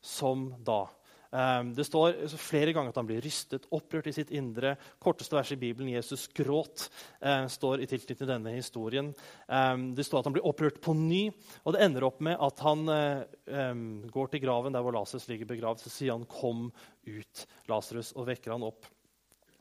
som 0.00 0.48
da. 0.64 0.86
Um, 1.28 1.74
det 1.76 1.84
står 1.84 2.22
flere 2.40 2.72
ganger 2.72 2.88
at 2.88 2.98
han 3.00 3.08
blir 3.08 3.20
rystet, 3.20 3.66
opprørt 3.74 4.06
i 4.08 4.14
sitt 4.16 4.30
indre. 4.32 4.74
Korteste 5.02 5.36
vers 5.36 5.50
i 5.52 5.58
Bibelen, 5.60 5.90
Jesus 5.92 6.24
gråt, 6.32 6.86
uh, 7.20 7.44
står 7.52 7.84
i 7.84 7.88
tilknytning 7.90 8.22
til 8.22 8.30
denne 8.30 8.54
historien. 8.54 9.10
Um, 9.44 9.90
det 9.96 10.06
står 10.08 10.22
at 10.22 10.30
han 10.30 10.36
blir 10.38 10.48
opprørt 10.48 10.80
på 10.84 10.96
ny, 10.96 11.26
og 11.64 11.76
det 11.76 11.82
ender 11.84 12.08
opp 12.08 12.22
med 12.24 12.40
at 12.40 12.64
han 12.64 12.84
um, 12.88 13.82
går 14.08 14.32
til 14.32 14.44
graven 14.46 14.76
der 14.76 14.84
hvor 14.84 14.96
Lasarus 14.96 15.28
ligger 15.28 15.50
begravd. 15.50 15.84
Så 15.84 15.92
sier 15.92 16.16
han 16.16 16.24
'Kom 16.24 16.70
ut, 17.04 17.46
Lasarus', 17.68 18.14
og 18.16 18.30
vekker 18.32 18.56
han 18.56 18.64
opp 18.64 18.88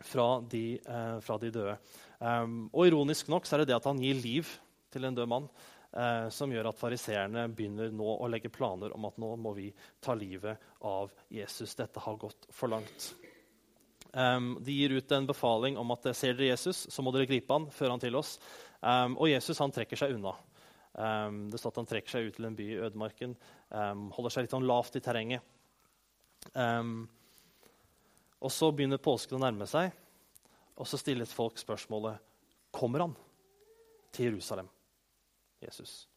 fra 0.07 0.39
de, 0.47 0.79
uh, 0.88 1.19
fra 1.19 1.38
de 1.41 1.51
døde. 1.51 1.77
og 2.74 2.88
Ironisk 2.88 3.27
nok 3.27 3.45
så 3.45 3.55
er 3.55 3.59
det 3.59 3.67
det 3.69 3.75
at 3.75 3.86
han 3.86 4.00
gir 4.00 4.15
liv 4.15 4.47
til 4.89 5.03
en 5.05 5.15
død 5.15 5.27
mann. 5.27 5.50
Eh, 5.94 6.27
som 6.34 6.51
gjør 6.51 6.72
at 6.72 6.79
fariseerne 6.79 7.48
begynner 7.53 7.94
nå 7.96 8.08
å 8.17 8.29
legge 8.32 8.51
planer 8.53 8.94
om 8.96 9.08
at 9.10 9.17
nå 9.22 9.34
må 9.39 9.53
vi 9.58 9.70
ta 10.03 10.15
livet 10.17 10.60
av 10.88 11.13
Jesus. 11.29 11.75
Dette 11.75 12.01
har 12.03 12.20
gått 12.22 12.48
for 12.53 12.72
langt. 12.72 13.12
Um, 14.17 14.56
de 14.63 14.74
gir 14.74 14.96
ut 14.98 15.12
en 15.12 15.27
befaling 15.27 15.77
om 15.77 15.91
at 15.94 16.08
ser 16.15 16.38
dere 16.38 16.53
Jesus, 16.53 16.88
så 16.89 17.03
må 17.03 17.12
dere 17.13 17.27
gripe 17.29 17.53
han, 17.53 17.67
føre 17.74 17.94
han 17.94 18.01
til 18.01 18.15
oss. 18.17 18.38
Um, 18.79 19.17
og 19.17 19.29
Jesus 19.29 19.60
han 19.62 19.74
trekker 19.74 20.00
seg 20.00 20.15
unna. 20.15 20.34
Um, 20.98 21.44
det 21.51 21.60
står 21.62 21.75
at 21.75 21.79
Han 21.84 21.89
trekker 21.91 22.10
seg 22.10 22.29
ut 22.29 22.38
til 22.39 22.48
en 22.48 22.56
by 22.58 22.65
i 22.72 22.79
ødemarken, 22.88 23.36
holder 24.15 24.34
seg 24.34 24.46
litt 24.46 24.53
sånn 24.56 24.65
lavt 24.65 24.96
i 24.98 25.01
terrenget. 25.03 25.44
og 28.39 28.51
Så 28.56 28.72
begynner 28.72 28.98
påsken 28.98 29.38
å 29.38 29.44
nærme 29.44 29.67
seg, 29.70 29.91
og 30.74 30.88
så 30.89 30.98
stiller 30.98 31.29
folk 31.29 31.60
spørsmålet 31.62 32.24
Kommer 32.74 33.06
han 33.06 33.13
til 34.12 34.32
Jerusalem, 34.32 34.70
Jesus? 35.61 36.07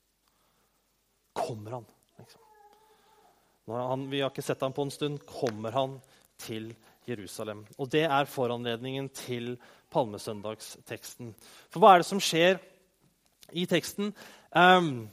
Kommer 1.32 1.70
han? 1.70 1.85
Liksom. 2.18 2.40
han 3.66 4.11
vi 4.11 4.20
har 4.20 4.30
ikke 4.30 4.44
sett 4.44 4.61
ham 4.61 4.73
på 4.73 4.82
en 4.82 4.90
stund. 4.94 5.23
Kommer 5.26 5.73
han 5.73 6.00
til 6.40 6.75
Jerusalem? 7.09 7.66
Og 7.78 7.90
Det 7.90 8.04
er 8.04 8.25
foranledningen 8.25 9.09
til 9.09 9.56
palmesøndagsteksten. 9.90 11.35
For 11.70 11.80
hva 11.80 11.94
er 11.94 12.02
det 12.02 12.11
som 12.11 12.20
skjer 12.23 12.61
i 13.52 13.66
teksten? 13.66 14.12
Um, 14.54 15.09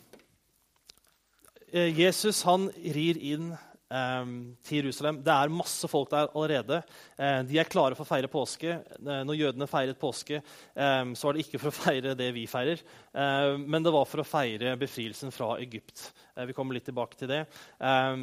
Jesus 1.73 2.43
han 2.47 2.69
rir 2.95 3.17
inn 3.19 3.51
til 3.87 4.81
Jerusalem. 4.81 5.21
Det 5.23 5.31
er 5.31 5.53
masse 5.53 5.87
folk 5.87 6.09
der 6.11 6.27
allerede. 6.27 6.81
Uh, 7.15 7.41
de 7.47 7.59
er 7.59 7.69
klare 7.69 7.95
for 7.95 8.03
å 8.03 8.09
feire 8.09 8.29
påske. 8.31 8.77
Uh, 8.99 9.21
når 9.23 9.39
jødene 9.39 9.67
feiret 9.69 9.99
påske, 9.99 10.41
um, 10.75 11.13
så 11.15 11.29
var 11.29 11.37
det 11.37 11.45
ikke 11.45 11.61
for 11.61 11.71
å 11.71 11.77
feire 11.77 12.15
det 12.19 12.27
vi 12.35 12.43
feirer, 12.51 12.81
uh, 13.15 13.55
men 13.57 13.85
det 13.85 13.93
var 13.95 14.07
for 14.09 14.23
å 14.23 14.27
feire 14.27 14.75
befrielsen 14.79 15.31
fra 15.31 15.53
Egypt. 15.63 16.09
vi 16.47 16.53
kommer 16.53 16.75
litt 16.75 16.85
tilbake 16.85 17.17
til 17.17 17.31
det. 17.31 17.39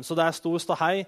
så 0.06 0.14
det 0.14 0.24
er 0.24 0.36
stor 0.36 0.58
stahei. 0.62 1.04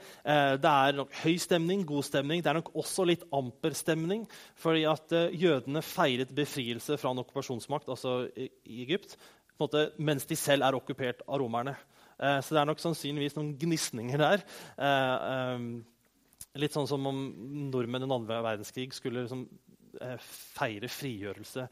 det 0.59 0.71
er 0.71 0.97
nok 0.99 1.13
høy 1.23 1.37
stemning, 1.39 1.85
god 1.87 2.03
stemning. 2.03 2.43
Det 2.43 2.51
er 2.51 2.59
nok 2.59 2.73
også 2.75 3.05
litt 3.07 3.23
amper 3.31 3.77
stemning, 3.79 4.25
fordi 4.59 4.83
at 4.91 5.15
jødene 5.31 5.85
feiret 5.87 6.35
befrielse 6.35 6.99
fra 6.99 7.13
en 7.13 7.23
okkupasjonsmakt, 7.23 7.89
altså 7.95 8.25
i 8.35 8.51
Egypt, 8.83 9.15
måte, 9.63 9.91
mens 9.99 10.27
de 10.29 10.39
selv 10.39 10.67
er 10.67 10.79
okkupert 10.79 11.23
av 11.27 11.41
romerne. 11.43 11.77
Eh, 12.17 12.41
så 12.41 12.57
det 12.57 12.63
er 12.63 12.71
nok 12.71 12.83
sannsynligvis 12.83 13.37
noen 13.39 13.55
gnisninger 13.61 14.23
der. 14.23 14.45
Eh, 14.77 15.29
eh, 15.33 16.59
litt 16.61 16.77
sånn 16.77 16.89
som 16.89 17.07
om 17.09 17.23
nordmenn 17.71 18.05
i 18.05 18.07
den 18.07 18.17
andre 18.17 18.43
verdenskrig 18.45 18.93
skulle 18.97 19.27
liksom, 19.27 19.47
feire 20.21 20.89
frigjørelse 20.93 21.67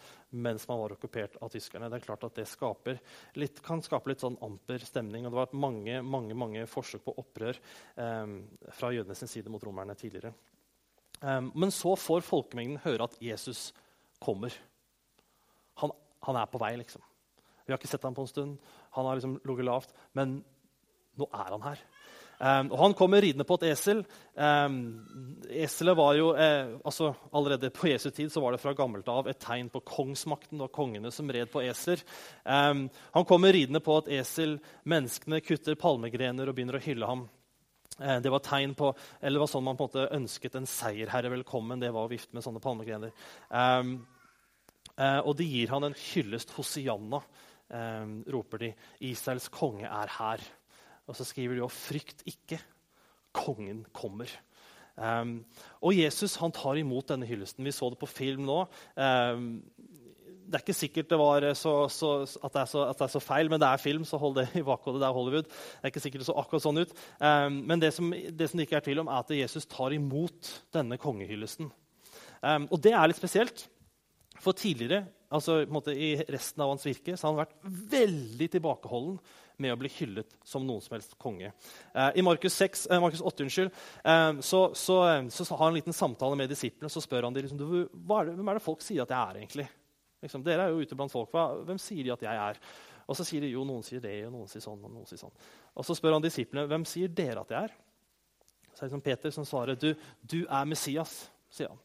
mens 0.45 0.67
man 0.69 0.81
var 0.81 0.95
okkupert 0.97 1.37
av 1.45 1.51
tyskerne. 1.53 1.89
Det 1.91 2.01
er 2.01 2.07
klart 2.07 2.25
at 2.27 2.39
det 2.39 2.97
litt, 3.39 3.61
kan 3.63 3.83
skape 3.85 4.11
litt 4.11 4.25
sånn 4.25 4.39
amper 4.43 4.83
stemning. 4.85 5.27
og 5.27 5.33
Det 5.33 5.39
har 5.39 5.47
vært 5.47 5.63
mange, 5.67 6.01
mange, 6.03 6.35
mange 6.35 6.67
forsøk 6.71 7.05
på 7.05 7.17
opprør 7.21 7.59
eh, 7.97 8.35
fra 8.73 8.93
jødenes 8.95 9.25
side 9.31 9.53
mot 9.53 9.63
romerne 9.63 9.95
tidligere. 9.99 10.35
Eh, 11.21 11.41
men 11.55 11.75
så 11.75 11.95
får 11.97 12.27
folkemengden 12.27 12.83
høre 12.85 13.09
at 13.09 13.19
Jesus 13.23 13.73
kommer. 14.23 14.55
Han, 15.83 15.95
han 16.25 16.41
er 16.41 16.51
på 16.51 16.63
vei, 16.63 16.75
liksom. 16.81 17.03
Vi 17.65 17.73
har 17.73 17.81
ikke 17.81 17.91
sett 17.91 18.05
ham 18.05 18.17
på 18.17 18.25
en 18.25 18.31
stund. 18.31 18.73
Han 18.97 19.07
har 19.09 19.17
liksom 19.19 19.39
ligget 19.45 19.69
lavt. 19.69 19.95
Men 20.13 20.39
nå 21.19 21.29
er 21.33 21.53
han 21.55 21.65
her. 21.65 21.85
Um, 22.39 22.73
og 22.73 22.79
Han 22.79 22.95
kommer 22.99 23.23
ridende 23.23 23.47
på 23.47 23.57
et 23.61 23.69
esel. 23.71 24.03
Um, 24.35 24.79
eselet 25.49 25.97
var 25.97 26.17
jo, 26.19 26.33
eh, 26.35 26.75
altså 26.85 27.13
Allerede 27.33 27.71
på 27.71 27.89
Jesu 27.89 28.11
tid 28.11 28.33
så 28.33 28.43
var 28.43 28.53
det 28.53 28.61
fra 28.61 28.75
gammelt 28.75 29.09
av 29.09 29.29
et 29.31 29.39
tegn 29.41 29.71
på 29.71 29.81
kongsmakten. 29.87 30.59
Det 30.59 30.67
var 30.67 30.75
kongene 30.75 31.13
som 31.15 31.31
red 31.31 31.51
på 31.53 31.63
esler. 31.63 32.03
Um, 32.45 32.89
han 33.15 33.25
kommer 33.25 33.55
ridende 33.55 33.81
på 33.81 33.97
et 34.03 34.13
esel. 34.21 34.59
Menneskene 34.85 35.41
kutter 35.41 35.79
palmegrener 35.79 36.51
og 36.51 36.59
begynner 36.59 36.81
å 36.81 36.85
hylle 36.85 37.11
ham. 37.11 37.25
Det 37.95 38.27
var 38.27 38.43
tegn 38.43 38.73
på, 38.75 38.89
eller 39.21 39.39
det 39.39 39.41
var 39.45 39.49
sånn 39.53 39.63
man 39.63 39.77
på 39.79 39.85
en 39.85 39.91
måte 39.93 40.17
ønsket 40.17 40.57
en 40.59 40.65
seierherre 40.67 41.31
velkommen. 41.31 41.79
det 41.79 41.93
var 41.95 42.09
å 42.09 42.11
vifte 42.11 42.35
med 42.35 42.43
sånne 42.43 42.59
palmegrener. 42.59 43.13
Uh, 43.55 45.21
og 45.23 45.37
de 45.39 45.47
gir 45.47 45.71
han 45.71 45.87
en 45.87 45.95
hyllest. 45.95 46.51
Hosianna, 46.59 47.23
roper 48.31 48.63
de. 48.63 48.73
Israels 49.11 49.49
konge 49.53 49.89
er 49.89 50.13
her. 50.19 50.45
Og 51.09 51.17
så 51.19 51.27
skriver 51.27 51.59
de 51.59 51.65
òg 51.67 51.73
'frykt 51.73 52.23
ikke, 52.29 52.61
kongen 53.35 53.85
kommer'. 53.93 54.31
Um, 54.95 55.41
og 55.83 55.97
Jesus 55.97 56.37
han 56.39 56.53
tar 56.55 56.79
imot 56.79 57.09
denne 57.11 57.27
hyllesten. 57.27 57.65
Vi 57.67 57.75
så 57.75 57.89
det 57.91 57.99
på 57.99 58.07
film 58.07 58.47
nå. 58.47 58.61
Um, 58.95 59.65
det 60.45 60.59
er 60.59 60.63
ikke 60.63 60.77
sikkert 60.77 61.11
det 61.11 61.57
så, 61.57 61.89
så, 61.89 62.11
at, 62.45 62.53
det 62.53 62.69
så, 62.69 62.85
at, 62.85 62.99
det 62.99 63.07
er 63.07 63.13
så, 63.15 63.21
feil, 63.21 63.49
men 63.51 63.59
det 63.59 63.67
er 63.67 63.81
film, 63.81 64.05
så 64.05 64.21
hold 64.21 64.37
det 64.37 64.49
i 64.55 64.63
bakhodet. 64.63 65.01
Det 65.01 65.09
er 65.09 65.17
Hollywood. 65.17 65.49
Det 65.49 65.83
er 65.83 65.91
ikke 65.91 66.05
sikkert 66.05 66.21
det 66.21 66.29
så 66.29 66.37
akkurat 66.39 66.63
sånn 66.63 66.79
ut. 66.79 66.93
Um, 67.19 67.63
men 67.67 67.83
det 67.83 67.91
som, 67.97 68.13
det 68.13 68.51
som, 68.51 68.61
det 68.61 68.69
ikke 68.69 68.77
er 68.79 68.87
tvil 68.87 69.03
om, 69.03 69.11
er 69.11 69.25
at 69.25 69.35
Jesus 69.35 69.67
tar 69.67 69.97
imot 69.97 70.53
denne 70.77 71.01
kongehyllesten. 71.01 71.73
og 72.45 72.79
det 72.85 72.93
er 72.93 73.09
litt 73.09 73.19
spesielt. 73.19 73.67
For 74.43 74.53
tidligere, 74.53 75.07
altså 75.35 75.61
i 75.93 76.11
resten 76.31 76.63
av 76.63 76.71
hans 76.73 76.87
virke, 76.87 77.17
så 77.17 77.27
har 77.27 77.35
han 77.35 77.43
vært 77.43 77.89
veldig 77.95 78.49
tilbakeholden 78.53 79.19
med 79.63 79.75
å 79.75 79.79
bli 79.79 79.91
hyllet 79.97 80.35
som 80.47 80.65
noen 80.67 80.83
som 80.83 80.97
helst 80.97 81.15
konge. 81.21 81.53
Eh, 81.95 82.11
I 82.19 82.25
Markus, 82.27 82.57
6, 82.59 82.87
eh, 82.91 83.03
Markus 83.03 83.23
8 83.23 83.45
unnskyld, 83.47 83.71
eh, 84.03 84.41
så, 84.41 84.61
så, 84.75 84.99
så, 85.31 85.47
har 85.53 85.63
han 85.63 85.73
en 85.73 85.79
liten 85.79 85.97
samtale 85.97 86.39
med 86.39 86.51
disiplene. 86.51 86.91
Så 86.91 87.03
spør 87.05 87.29
han 87.29 87.37
dem 87.37 87.47
liksom, 87.47 87.61
hvem 87.61 88.51
er 88.51 88.59
det 88.59 88.65
folk 88.65 88.83
sier 88.83 89.05
at 89.05 89.15
jeg 89.15 89.21
er. 89.21 89.41
egentlig? 89.43 89.69
Liksom, 90.25 90.45
dere 90.47 90.67
er 90.67 90.75
jo 90.75 90.83
ute 90.83 90.99
blant 90.99 91.13
folk. 91.13 91.31
Hva, 91.35 91.51
hvem 91.69 91.81
sier 91.83 92.03
de 92.07 92.15
at 92.15 92.27
jeg 92.27 92.43
er? 92.49 92.61
Og 93.05 93.19
så 93.19 93.27
sier 93.29 93.45
de 93.45 93.53
jo 93.53 93.67
noen 93.69 93.85
sier 93.85 94.03
det, 94.03 94.17
og 94.27 94.33
noen 94.33 94.51
sier 94.51 94.65
sånn. 94.65 94.81
Og 94.81 94.93
noen 94.93 95.09
sier 95.09 95.21
sånn. 95.21 95.35
Og 95.77 95.87
så 95.87 95.97
spør 95.99 96.17
han 96.17 96.25
disiplene 96.25 96.67
hvem 96.71 96.87
sier 96.89 97.13
dere 97.13 97.45
at 97.45 97.53
jeg 97.53 97.69
er. 97.69 97.75
Så 98.75 98.81
er 98.81 98.87
det 98.87 98.89
liksom 98.89 99.05
Peter 99.05 99.35
som 99.35 99.47
svarer 99.47 99.79
du, 99.79 99.93
du 100.23 100.41
er 100.45 100.67
Messias. 100.67 101.27
sier 101.53 101.71
han. 101.71 101.83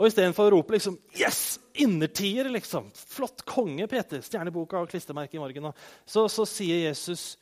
Og 0.00 0.08
istedenfor 0.08 0.48
å 0.48 0.54
rope 0.56 0.72
liksom, 0.72 0.96
'Yes! 1.12 1.58
Innertier!' 1.74 2.48
liksom, 2.48 2.88
'Flott 2.96 3.44
konge, 3.44 3.86
Peter!' 3.86 4.24
Stjerneboka 4.24 4.80
og 4.80 4.88
klistremerket 4.88 5.36
i 5.36 5.42
margen. 5.42 5.72
Så, 6.06 6.24
så 6.32 6.46
sier 6.48 6.88
Jesus, 6.88 7.36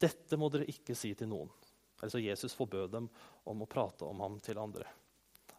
'Dette 0.00 0.36
må 0.36 0.50
dere 0.52 0.68
ikke 0.68 0.94
si 0.94 1.14
til 1.14 1.32
noen.' 1.32 1.50
Altså 2.00 2.20
Jesus 2.20 2.54
forbød 2.56 2.92
dem 2.92 3.08
om 3.44 3.62
å 3.62 3.68
prate 3.68 4.04
om 4.04 4.20
ham 4.20 4.38
til 4.40 4.60
andre. 4.60 4.84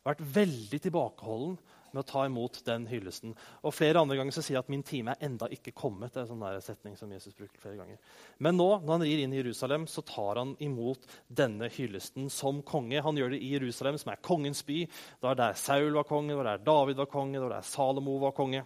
Vært 0.05 0.21
veldig 0.21 0.79
tilbakeholden 0.81 1.57
med 1.93 2.03
å 2.03 2.07
ta 2.07 2.25
imot 2.25 2.61
den 2.67 2.87
hyllesten. 2.89 3.35
Og 3.63 3.75
Flere 3.75 4.01
andre 4.01 4.17
ganger 4.19 4.35
så 4.35 4.43
sier 4.43 4.57
jeg 4.57 4.65
at 4.65 4.69
'min 4.69 4.83
time 4.83 5.11
er 5.11 5.25
enda 5.27 5.47
ikke 5.47 5.73
kommet'. 5.73 6.11
Det 6.13 6.17
er 6.17 6.21
en 6.21 6.39
sånn 6.39 6.61
setning 6.61 6.97
som 6.97 7.11
Jesus 7.11 7.33
bruker 7.33 7.59
flere 7.59 7.77
ganger. 7.77 7.97
Men 8.39 8.57
nå 8.57 8.81
når 8.81 8.91
han 8.91 9.01
rir 9.01 9.23
inn 9.23 9.33
i 9.33 9.41
Jerusalem, 9.41 9.87
så 9.87 10.01
tar 10.01 10.35
han 10.37 10.55
imot 10.59 11.05
denne 11.29 11.69
hyllesten 11.69 12.29
som 12.29 12.61
konge. 12.61 13.01
Han 13.01 13.15
gjør 13.15 13.31
det 13.31 13.41
i 13.41 13.53
Jerusalem, 13.57 13.97
som 13.97 14.11
er 14.11 14.21
kongens 14.21 14.63
by. 14.63 14.85
Det 14.85 15.21
var 15.21 15.35
der 15.35 15.53
Saul 15.53 15.93
var 15.93 16.03
konge, 16.03 16.29
det 16.29 16.37
var 16.37 16.57
der 16.57 16.65
David 16.65 16.95
var 16.95 17.05
konge, 17.05 17.33
det 17.33 17.47
var 17.47 17.57
der 17.57 17.61
Salomo 17.61 18.17
var 18.19 18.31
konge. 18.31 18.65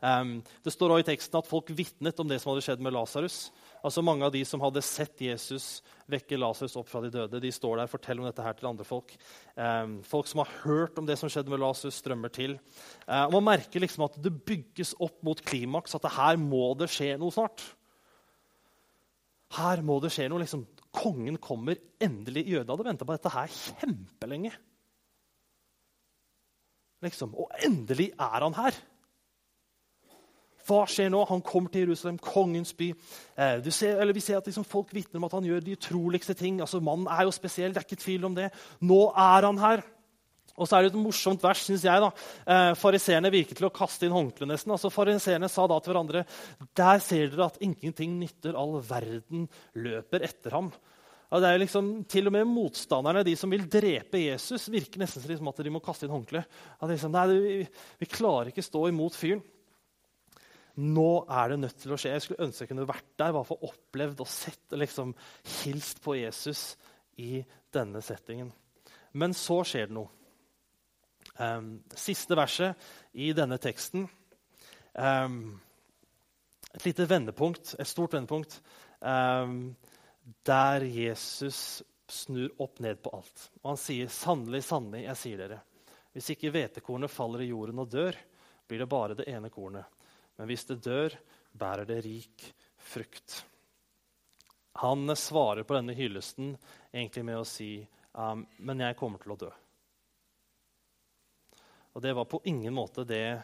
Um, 0.00 0.42
det 0.64 0.72
står 0.72 0.94
også 0.94 1.02
i 1.02 1.08
teksten 1.10 1.38
at 1.40 1.48
folk 1.48 1.70
vitnet 1.74 2.20
om 2.22 2.28
det 2.28 2.40
som 2.40 2.52
hadde 2.52 2.62
skjedd 2.62 2.82
med 2.84 2.94
Lasarus. 2.94 3.50
Altså 3.84 4.02
Mange 4.04 4.26
av 4.26 4.32
de 4.34 4.42
som 4.48 4.62
hadde 4.62 4.82
sett 4.84 5.20
Jesus 5.22 5.80
vekke 6.10 6.38
Lasarus 6.40 6.76
opp 6.80 6.88
fra 6.90 7.02
de 7.04 7.10
døde, 7.12 7.40
de 7.42 7.50
står 7.52 7.76
der 7.76 7.88
og 7.88 7.92
forteller 7.92 8.24
om 8.24 8.28
dette 8.28 8.44
her 8.44 8.56
til 8.58 8.70
andre 8.70 8.86
folk. 8.86 9.12
Eh, 9.54 9.90
folk 10.08 10.30
som 10.30 10.42
har 10.42 10.54
hørt 10.64 10.98
om 10.98 11.06
det 11.08 11.18
som 11.20 11.30
skjedde 11.30 11.52
med 11.52 11.62
Lasarus, 11.62 12.00
strømmer 12.00 12.32
til. 12.34 12.56
Eh, 13.06 13.24
og 13.26 13.36
Man 13.36 13.46
merker 13.50 13.84
liksom 13.84 14.06
at 14.08 14.16
det 14.24 14.34
bygges 14.48 14.94
opp 14.98 15.20
mot 15.26 15.42
klimaks, 15.44 15.94
at 15.94 16.06
det 16.06 16.14
her 16.16 16.40
må 16.40 16.72
det 16.80 16.90
skje 16.92 17.14
noe 17.20 17.34
snart. 17.34 17.62
Her 19.56 19.84
må 19.84 20.00
det 20.02 20.12
skje 20.12 20.28
noe. 20.28 20.42
liksom. 20.42 20.66
Kongen 20.92 21.38
kommer 21.40 21.78
endelig. 22.00 22.46
Jødene 22.48 22.74
hadde 22.74 22.88
venta 22.88 23.06
på 23.06 23.14
dette 23.14 23.32
her 23.32 23.52
kjempelenge. 23.52 24.52
Liksom. 27.04 27.34
Og 27.38 27.52
endelig 27.64 28.10
er 28.16 28.44
han 28.44 28.56
her. 28.58 28.76
Hva 30.68 30.82
skjer 30.90 31.08
nå? 31.12 31.22
Han 31.30 31.42
kommer 31.44 31.72
til 31.72 31.86
Jerusalem, 31.86 32.18
kongens 32.20 32.74
by. 32.76 32.90
Eh, 33.40 33.68
ser, 33.72 34.02
vi 34.12 34.24
ser 34.24 34.40
at 34.40 34.48
liksom, 34.48 34.66
Folk 34.68 34.92
vitner 34.92 35.20
om 35.20 35.28
at 35.28 35.36
han 35.38 35.46
gjør 35.48 35.62
de 35.64 35.76
utroligste 35.78 36.36
ting. 36.36 36.60
Altså, 36.60 36.80
Mannen 36.84 37.08
er 37.08 37.24
jo 37.24 37.32
spesiell, 37.32 37.72
det 37.72 37.80
er 37.80 37.88
ikke 37.88 38.02
tvil 38.04 38.28
om 38.28 38.36
det. 38.36 38.50
Nå 38.84 39.06
er 39.16 39.48
han 39.48 39.62
her. 39.62 39.84
Og 40.58 40.66
så 40.66 40.76
er 40.76 40.84
det 40.84 40.90
et 40.90 40.98
morsomt 40.98 41.42
vers, 41.46 41.62
syns 41.64 41.86
jeg. 41.86 42.02
da. 42.02 42.10
Eh, 42.50 42.72
Fariseerne 42.78 43.30
virker 43.32 43.56
til 43.58 43.68
å 43.68 43.74
kaste 43.74 44.08
inn 44.08 44.14
håndkleet 44.14 44.50
nesten. 44.50 44.74
Altså, 44.74 44.90
Fariseerne 44.92 45.48
sa 45.50 45.66
da 45.70 45.78
til 45.80 45.94
hverandre 45.94 46.24
der 46.76 47.02
ser 47.04 47.30
dere 47.32 47.48
at 47.48 47.60
ingenting 47.64 48.18
nytter. 48.18 48.58
All 48.58 48.80
verden 48.84 49.46
løper 49.78 50.26
etter 50.26 50.58
ham. 50.58 50.72
Ja, 51.28 51.42
det 51.44 51.48
er 51.52 51.60
liksom, 51.60 51.92
Til 52.08 52.30
og 52.30 52.34
med 52.34 52.48
motstanderne, 52.48 53.22
de 53.24 53.34
som 53.36 53.52
vil 53.52 53.66
drepe 53.68 54.20
Jesus, 54.22 54.70
virker 54.72 55.02
nesten 55.02 55.22
som 55.22 55.50
at 55.50 55.60
de 55.60 55.72
må 55.72 55.82
kaste 55.84 56.08
inn 56.08 56.14
håndkleet. 56.16 56.58
Liksom, 56.88 57.16
vi, 57.32 57.62
vi 58.00 58.10
klarer 58.10 58.50
ikke 58.50 58.64
stå 58.64 58.88
imot 58.88 59.16
fyren. 59.16 59.44
Nå 60.78 61.10
er 61.26 61.50
det 61.50 61.58
nødt 61.58 61.80
til 61.82 61.94
å 61.94 61.98
skje. 61.98 62.12
Jeg 62.14 62.24
skulle 62.24 62.46
ønske 62.46 62.64
jeg 62.64 62.70
kunne 62.70 62.86
vært 62.88 63.08
der, 63.18 63.34
bare 63.34 63.46
for 63.48 63.64
opplevd 63.66 64.22
og 64.22 64.30
sett 64.30 64.74
og 64.76 64.82
liksom 64.82 65.14
hilst 65.62 66.02
på 66.04 66.14
Jesus 66.20 66.76
i 67.18 67.40
denne 67.74 68.02
settingen. 68.04 68.52
Men 69.18 69.34
så 69.34 69.60
skjer 69.66 69.90
det 69.90 69.96
noe. 69.98 70.12
Um, 71.38 71.78
siste 71.94 72.34
verset 72.34 72.78
i 73.14 73.28
denne 73.36 73.60
teksten 73.62 74.08
um, 74.98 75.36
et 76.74 76.86
lite 76.86 77.06
vendepunkt, 77.06 77.76
et 77.78 77.86
stort 77.86 78.16
vendepunkt, 78.16 78.56
um, 78.98 79.76
der 80.46 80.82
Jesus 80.82 81.82
snur 82.08 82.50
opp 82.62 82.80
ned 82.82 83.02
på 83.02 83.12
alt. 83.16 83.50
Og 83.62 83.70
han 83.72 83.80
sier, 83.80 84.08
'Sannelig, 84.08 84.64
sannelig, 84.64 85.04
jeg 85.04 85.16
sier 85.22 85.42
dere:" 85.42 85.60
Hvis 86.12 86.30
ikke 86.34 86.50
hvetekornet 86.50 87.12
faller 87.12 87.44
i 87.44 87.50
jorden 87.50 87.78
og 87.78 87.90
dør, 87.90 88.16
blir 88.66 88.78
det 88.78 88.88
bare 88.88 89.14
det 89.14 89.28
ene 89.28 89.50
kornet. 89.50 89.84
Men 90.38 90.50
hvis 90.50 90.66
det 90.68 90.80
dør, 90.86 91.14
bærer 91.58 91.88
det 91.88 92.02
rik 92.06 92.44
frukt. 92.78 93.42
Han 94.78 95.10
svarer 95.18 95.66
på 95.66 95.74
denne 95.74 95.96
hyllesten 95.98 96.52
egentlig 96.92 97.24
med 97.26 97.40
å 97.40 97.46
si, 97.46 97.88
um, 98.14 98.46
'Men 98.58 98.80
jeg 98.80 98.96
kommer 98.96 99.18
til 99.18 99.32
å 99.32 99.36
dø'. 99.38 99.52
Og 101.94 102.02
det 102.02 102.14
var 102.14 102.24
på 102.24 102.40
ingen 102.44 102.74
måte 102.74 103.04
det 103.04 103.42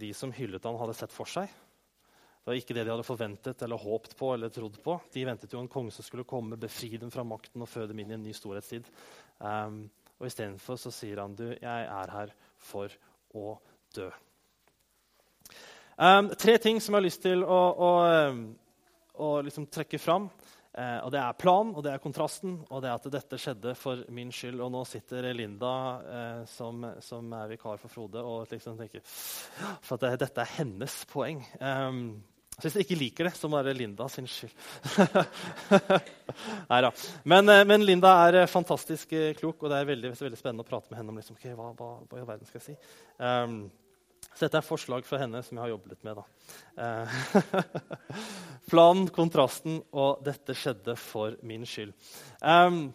de 0.00 0.14
som 0.14 0.32
hyllet 0.32 0.64
han 0.64 0.78
hadde 0.80 0.94
sett 0.94 1.12
for 1.12 1.28
seg. 1.28 1.44
Det 1.46 2.50
var 2.50 2.54
ikke 2.58 2.74
det 2.74 2.84
de 2.84 2.90
hadde 2.90 3.06
forventet 3.06 3.62
eller 3.62 3.76
håpt 3.76 4.16
på 4.16 4.32
eller 4.34 4.48
trodd 4.48 4.82
på. 4.82 4.96
De 5.12 5.24
ventet 5.24 5.52
jo 5.52 5.60
en 5.60 5.68
konge 5.68 5.92
som 5.92 6.02
skulle 6.02 6.24
komme, 6.24 6.56
befri 6.56 6.96
dem 6.96 7.10
fra 7.10 7.22
makten 7.22 7.62
og 7.62 7.68
føde 7.68 7.92
dem 7.92 8.00
inn 8.00 8.10
i 8.10 8.14
en 8.14 8.24
ny 8.24 8.32
storhetstid. 8.32 8.88
Um, 9.38 9.90
og 10.18 10.26
Istedenfor 10.26 10.80
så 10.80 10.90
sier 10.90 11.20
han 11.20 11.36
du, 11.36 11.50
jeg 11.52 11.86
er 11.86 12.10
her 12.10 12.32
for 12.56 12.90
å 13.34 13.60
dø. 13.94 14.10
Um, 16.02 16.32
tre 16.34 16.56
ting 16.58 16.80
som 16.82 16.96
jeg 16.96 16.98
har 16.98 17.04
lyst 17.04 17.20
til 17.22 17.44
å, 17.46 17.60
å, 17.78 17.90
å 19.22 19.28
liksom 19.46 19.68
trekke 19.70 20.00
fram. 20.02 20.26
Uh, 20.72 21.04
og 21.04 21.12
Det 21.14 21.20
er 21.20 21.36
planen, 21.38 21.74
og 21.76 21.84
det 21.84 21.92
er 21.92 22.00
kontrasten, 22.02 22.56
og 22.72 22.80
det 22.82 22.88
er 22.90 22.96
at 22.96 23.06
dette 23.12 23.38
skjedde 23.38 23.74
for 23.78 24.00
min 24.10 24.32
skyld. 24.34 24.58
Og 24.64 24.72
nå 24.74 24.80
sitter 24.88 25.28
Linda, 25.36 25.74
uh, 26.02 26.40
som, 26.50 26.82
som, 27.04 27.28
er 27.38 27.52
vikar 27.52 27.78
for 27.78 27.92
Frode, 27.92 28.18
og 28.18 28.50
liksom 28.50 28.80
tenker 28.80 29.04
For 29.06 29.94
at 29.94 30.06
det, 30.08 30.24
dette 30.24 30.42
er 30.42 30.56
hennes 30.56 30.96
poeng. 31.12 31.44
Um, 31.60 32.00
så 32.56 32.66
hvis 32.66 32.74
dere 32.74 32.86
ikke 32.88 32.98
liker 32.98 33.28
det, 33.28 33.34
så 33.38 33.48
må 33.48 33.60
det 33.60 33.70
være 33.70 33.80
Linda 33.84 34.08
sin 34.10 34.26
skyld. 34.28 34.58
Nei 36.72 36.80
da. 36.84 36.90
Men, 37.30 37.48
eh, 37.48 37.62
men, 37.64 37.86
Linda 37.86 38.10
er 38.26 38.50
fantastisk 38.50 39.14
klok, 39.38 39.62
og 39.62 39.70
det 39.72 39.78
er 39.78 39.88
veldig, 39.88 40.12
veldig 40.18 40.40
spennende 40.40 40.66
å 40.66 40.68
prate 40.68 40.90
med 40.90 41.00
henne 41.00 41.14
om 41.14 41.22
liksom, 41.22 41.38
okay, 41.38 41.54
hva, 41.56 41.70
hva, 41.78 41.94
hva 42.10 42.20
i 42.20 42.26
verden 42.28 42.50
skal 42.50 42.60
jeg 42.60 42.74
si. 42.74 42.92
Um, 43.22 43.62
så 44.34 44.46
dette 44.46 44.60
er 44.60 44.66
forslag 44.66 45.06
fra 45.06 45.20
henne 45.22 45.42
som 45.44 45.58
jeg 45.58 45.64
har 45.64 45.72
jobbet 45.74 46.04
med. 46.06 46.22
Eh, 46.80 47.16
Planen, 48.70 49.08
kontrasten 49.12 49.80
og 49.92 50.22
'dette 50.24 50.56
skjedde 50.56 50.96
for 50.96 51.36
min 51.42 51.66
skyld'. 51.68 51.92
Um, 52.40 52.92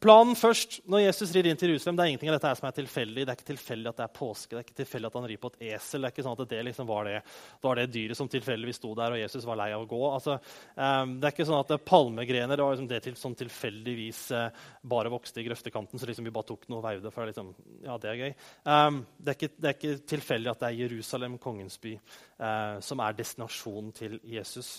Planen 0.00 0.36
først, 0.38 0.78
når 0.88 1.02
Jesus 1.02 1.32
rir 1.34 1.46
inn 1.50 1.58
til 1.60 1.72
Jerusalem, 1.72 1.98
det 1.98 2.04
er 2.04 2.10
ingenting 2.12 2.30
av 2.30 2.38
dette 2.38 2.52
som 2.56 2.68
er 2.68 2.76
tilfeldig. 2.76 3.24
Det 3.26 3.32
er 3.32 3.36
ikke 3.36 3.48
tilfeldig 3.50 3.90
at 3.90 3.98
det 3.98 4.04
er 4.06 4.14
påske, 4.16 4.52
det 4.54 4.60
er 4.60 4.64
ikke 4.64 4.78
tilfeldig 4.78 5.08
at 5.10 5.16
han 5.18 5.26
rir 5.28 5.40
på 5.42 5.50
et 5.52 5.64
esel. 5.74 6.00
Det 6.00 6.08
er 6.08 6.14
ikke 6.14 6.24
sånn 6.24 6.36
at 6.38 6.52
det 6.52 6.60
liksom 6.68 6.88
var, 6.88 7.08
det, 7.08 7.18
var 7.66 7.80
det 7.80 7.86
dyret 7.92 8.18
som 8.18 8.30
tilfeldigvis 8.32 8.80
sto 8.80 8.92
der, 8.96 9.16
og 9.16 9.20
Jesus 9.20 9.46
var 9.48 9.58
lei 9.60 9.68
av 9.74 9.84
å 9.84 9.88
gå. 9.90 10.00
Altså, 10.08 10.38
um, 10.76 11.16
det 11.18 11.28
er 11.28 11.34
ikke 11.34 11.48
sånn 11.50 11.58
at 11.60 11.72
det 11.72 11.76
er 11.76 11.90
palmegrener 11.90 12.60
det 12.60 12.66
var 12.66 12.76
liksom 12.76 12.88
det 12.92 13.02
til, 13.04 13.18
som 13.20 13.36
tilfeldigvis 13.36 14.22
uh, 14.38 14.46
bare 14.94 15.12
vokste 15.12 15.42
i 15.42 15.46
grøftekanten, 15.48 16.00
så 16.00 16.08
liksom 16.08 16.28
vi 16.28 16.34
bare 16.38 16.48
tok 16.52 16.64
noe 16.72 16.80
og 16.80 16.86
veiv 16.86 17.02
det. 17.04 17.12
For 17.12 17.28
liksom, 17.28 17.50
ja, 17.84 17.98
det 18.00 18.12
er 18.12 18.22
gøy. 18.22 18.32
Um, 18.64 19.02
det, 19.18 19.34
er 19.34 19.40
ikke, 19.40 19.52
det, 19.58 19.66
er 19.66 19.76
ikke, 19.76 20.06
tilfeldig 20.14 20.54
at 20.54 20.64
det 20.64 20.70
er 20.70 20.80
Jerusalem, 20.86 21.36
kongens 21.42 21.76
by, 21.82 21.98
uh, 22.40 22.80
som 22.84 23.04
er 23.04 23.20
destinasjonen 23.20 23.92
til 23.98 24.16
Jesus. 24.24 24.78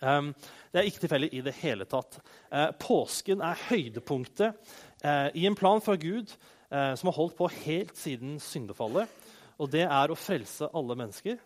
Um, 0.00 0.30
det 0.72 0.80
er 0.80 0.88
ikke 0.88 1.02
tilfeldig 1.02 1.30
i 1.34 1.42
det 1.42 1.54
hele 1.58 1.86
tatt. 1.88 2.20
Uh, 2.52 2.70
påsken 2.78 3.42
er 3.44 3.64
høydepunktet 3.68 4.54
uh, 5.04 5.28
i 5.34 5.46
en 5.48 5.58
plan 5.58 5.82
fra 5.82 5.96
Gud 5.98 6.30
uh, 6.70 6.94
som 6.98 7.10
har 7.10 7.16
holdt 7.18 7.38
på 7.38 7.50
helt 7.64 7.96
siden 7.98 8.36
syndefallet. 8.42 9.10
Og 9.58 9.72
det 9.72 9.86
er 9.88 10.12
å 10.12 10.18
frelse 10.18 10.70
alle 10.76 10.98
mennesker 10.98 11.40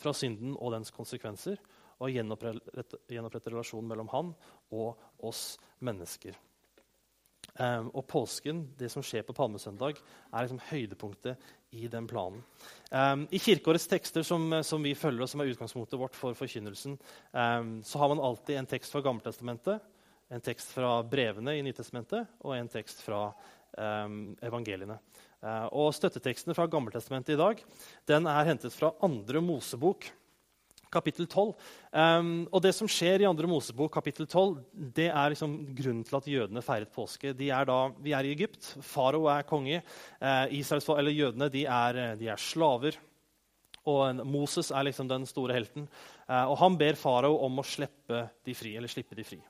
fra 0.00 0.14
synden 0.16 0.56
og 0.56 0.72
dens 0.74 0.94
konsekvenser. 0.94 1.60
Og 2.02 2.10
gjenopprette 2.10 3.52
relasjonen 3.52 3.92
mellom 3.92 4.08
han 4.10 4.32
og 4.74 4.96
oss 5.22 5.52
mennesker. 5.84 6.34
Um, 7.60 7.90
og 7.92 8.06
påsken, 8.08 8.62
det 8.80 8.88
som 8.88 9.04
skjer 9.04 9.26
på 9.28 9.34
palmesøndag, 9.36 9.98
er 10.32 10.44
liksom 10.44 10.60
høydepunktet 10.70 11.50
i 11.76 11.84
den 11.92 12.06
planen. 12.08 12.40
Um, 12.88 13.26
I 13.28 13.40
kirkeårets 13.44 13.90
tekster 13.90 14.24
som, 14.24 14.46
som, 14.64 14.80
vi 14.80 14.94
følger, 14.96 15.26
og 15.26 15.28
som 15.28 15.42
er 15.44 15.50
utgangspunktet 15.52 16.00
vårt 16.00 16.16
for 16.16 16.36
forkynnelsen, 16.38 16.96
um, 17.36 17.74
så 17.84 18.00
har 18.00 18.12
man 18.14 18.24
alltid 18.24 18.56
en 18.56 18.70
tekst 18.70 18.94
fra 18.94 19.04
Gammeltestamentet, 19.04 19.84
en 20.32 20.44
tekst 20.44 20.72
fra 20.72 20.94
brevene 21.04 21.58
i 21.58 21.66
Nytestamentet 21.66 22.40
og 22.40 22.56
en 22.56 22.72
tekst 22.72 23.04
fra 23.04 23.26
evangeliene. 23.72 24.98
Uh, 25.40 25.66
og 25.76 25.94
Støttetekstene 25.96 26.56
fra 26.56 26.66
Gammeltestamentet 26.72 27.34
i 27.34 27.40
dag 27.40 27.60
den 28.08 28.28
er 28.28 28.48
hentet 28.48 28.72
fra 28.76 28.94
andre 29.04 29.40
Mosebok 29.44 30.08
kapittel 30.92 31.26
12. 31.26 31.52
Um, 31.92 32.32
og 32.52 32.62
det 32.64 32.74
som 32.76 32.88
skjer 32.90 33.22
i 33.22 33.28
andre 33.28 33.48
Mosebok, 33.50 33.92
kapittel 33.94 34.26
12, 34.28 34.58
det 34.96 35.08
er 35.10 35.32
liksom 35.32 35.54
grunnen 35.76 36.04
til 36.06 36.18
at 36.18 36.28
jødene 36.30 36.64
feiret 36.64 36.92
påske. 36.92 37.32
Er 37.32 37.68
da, 37.68 37.78
vi 38.02 38.14
er 38.16 38.28
i 38.28 38.34
Egypt. 38.34 38.74
Farao 38.84 39.28
er 39.32 39.46
konge. 39.48 39.80
Eh, 40.20 40.52
eller 40.52 41.12
Jødene 41.12 41.48
de 41.52 41.64
er, 41.64 42.02
de 42.20 42.28
er, 42.28 42.40
slaver. 42.40 42.98
Og 43.88 44.22
Moses 44.26 44.70
er 44.70 44.86
liksom 44.86 45.08
den 45.10 45.26
store 45.26 45.56
helten. 45.56 45.88
Eh, 46.28 46.44
og 46.44 46.56
han 46.60 46.78
ber 46.78 46.98
farao 46.98 47.40
om 47.46 47.58
å 47.58 47.66
slippe 47.66 48.28
de 48.44 48.54
fri. 48.54 48.76
eller 48.76 48.88
slippe 48.88 49.18
de 49.18 49.26
fri. 49.26 49.40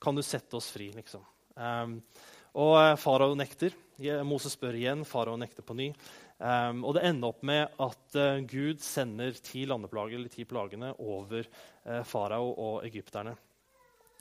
Kan 0.00 0.14
du 0.14 0.22
sette 0.22 0.56
oss 0.58 0.68
fri, 0.74 0.90
liksom? 0.92 1.22
Um, 1.54 2.00
og 2.54 2.74
uh, 2.76 2.96
farao 2.98 3.34
nekter. 3.38 3.74
Moses 4.26 4.54
spør 4.54 4.76
igjen. 4.78 5.06
Farao 5.06 5.38
nekter 5.38 5.64
på 5.66 5.74
ny. 5.78 5.88
Um, 6.34 6.82
og 6.82 6.96
det 6.96 7.04
ender 7.06 7.30
opp 7.30 7.44
med 7.46 7.76
at 7.80 8.16
uh, 8.18 8.40
Gud 8.50 8.80
sender 8.82 9.36
ti 9.38 9.62
landeplager, 9.70 10.18
eller 10.18 10.32
ti 10.32 10.42
plagene 10.48 10.90
over 10.98 11.46
uh, 11.46 12.00
farao 12.06 12.48
og 12.50 12.86
egypterne. 12.88 13.36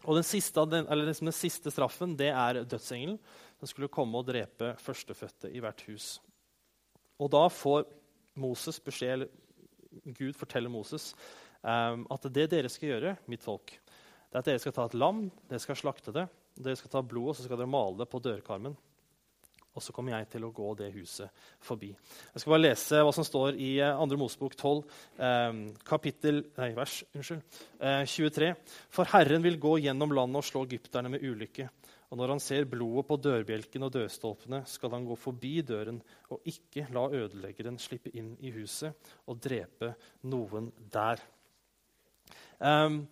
Og 0.04 0.20
den 0.20 0.28
siste, 0.28 0.62
den, 0.70 0.86
liksom 1.00 1.32
den 1.32 1.36
siste, 1.36 1.72
straffen 1.74 2.14
det 2.20 2.30
er 2.30 2.62
dødsengelen, 2.64 3.18
Den 3.60 3.68
skulle 3.72 3.88
komme 3.88 4.20
og 4.20 4.28
drepe 4.28 4.74
førstefødte 4.76 5.50
i 5.56 5.62
hvert 5.64 5.82
hus. 5.88 6.20
Og 7.18 7.32
da 7.32 7.48
får 7.48 7.86
Moses 8.36 8.80
beskjed, 8.84 9.14
eller 9.14 10.14
Gud 10.18 10.36
forteller 10.36 10.70
Moses 10.70 11.14
um, 11.62 12.06
at 12.12 12.28
det 12.34 12.50
dere 12.52 12.70
skal 12.70 12.90
gjøre, 12.90 13.18
mitt 13.32 13.44
folk, 13.46 13.72
det 13.72 14.36
er 14.36 14.42
at 14.42 14.50
dere 14.50 14.60
skal 14.60 14.76
ta 14.76 14.86
et 14.90 14.98
lam, 14.98 15.30
dere 15.48 15.62
skal 15.64 15.80
slakte 15.80 16.12
det, 16.12 16.28
dere 16.60 16.76
skal 16.76 16.92
ta 16.92 17.02
blod 17.02 17.32
og 17.32 17.38
så 17.38 17.46
skal 17.46 17.62
dere 17.62 17.72
male 17.72 18.02
det 18.02 18.10
på 18.12 18.22
dørkarmen 18.22 18.76
og 19.74 19.82
så 19.82 19.94
kommer 19.96 20.14
jeg 20.14 20.30
til 20.36 20.46
å 20.46 20.52
gå 20.54 20.70
det 20.78 20.92
huset 20.94 21.46
forbi. 21.64 21.90
Jeg 21.94 22.42
skal 22.42 22.54
bare 22.54 22.64
lese 22.64 23.02
hva 23.02 23.14
som 23.16 23.26
står 23.26 23.58
i 23.58 23.72
2. 23.82 24.06
Eh, 24.06 24.20
Mosebok 24.22 24.56
12, 24.56 24.84
eh, 25.18 25.62
kapittel, 25.88 26.44
nei, 26.60 26.70
vers 26.78 27.00
unnskyld, 27.14 27.42
eh, 27.80 28.04
23. 28.06 28.54
For 28.94 29.10
Herren 29.10 29.42
vil 29.42 29.58
gå 29.58 29.80
gjennom 29.82 30.14
landet 30.14 30.44
og 30.44 30.48
slå 30.50 30.66
egypterne 30.68 31.10
med 31.10 31.26
ulykke. 31.26 31.70
Og 32.14 32.20
når 32.20 32.30
han 32.36 32.40
ser 32.46 32.68
blodet 32.70 33.08
på 33.10 33.18
dørbjelken 33.18 33.84
og 33.88 33.94
dørstolpene, 33.96 34.60
skal 34.70 34.92
han 34.94 35.06
gå 35.08 35.16
forbi 35.18 35.56
døren 35.66 35.98
og 36.30 36.46
ikke 36.46 36.86
la 36.94 37.08
ødeleggeren 37.10 37.80
slippe 37.82 38.14
inn 38.14 38.36
i 38.46 38.52
huset 38.54 38.94
og 39.26 39.40
drepe 39.42 39.96
noen 40.30 40.70
der. 40.94 41.24
Um, 42.62 43.08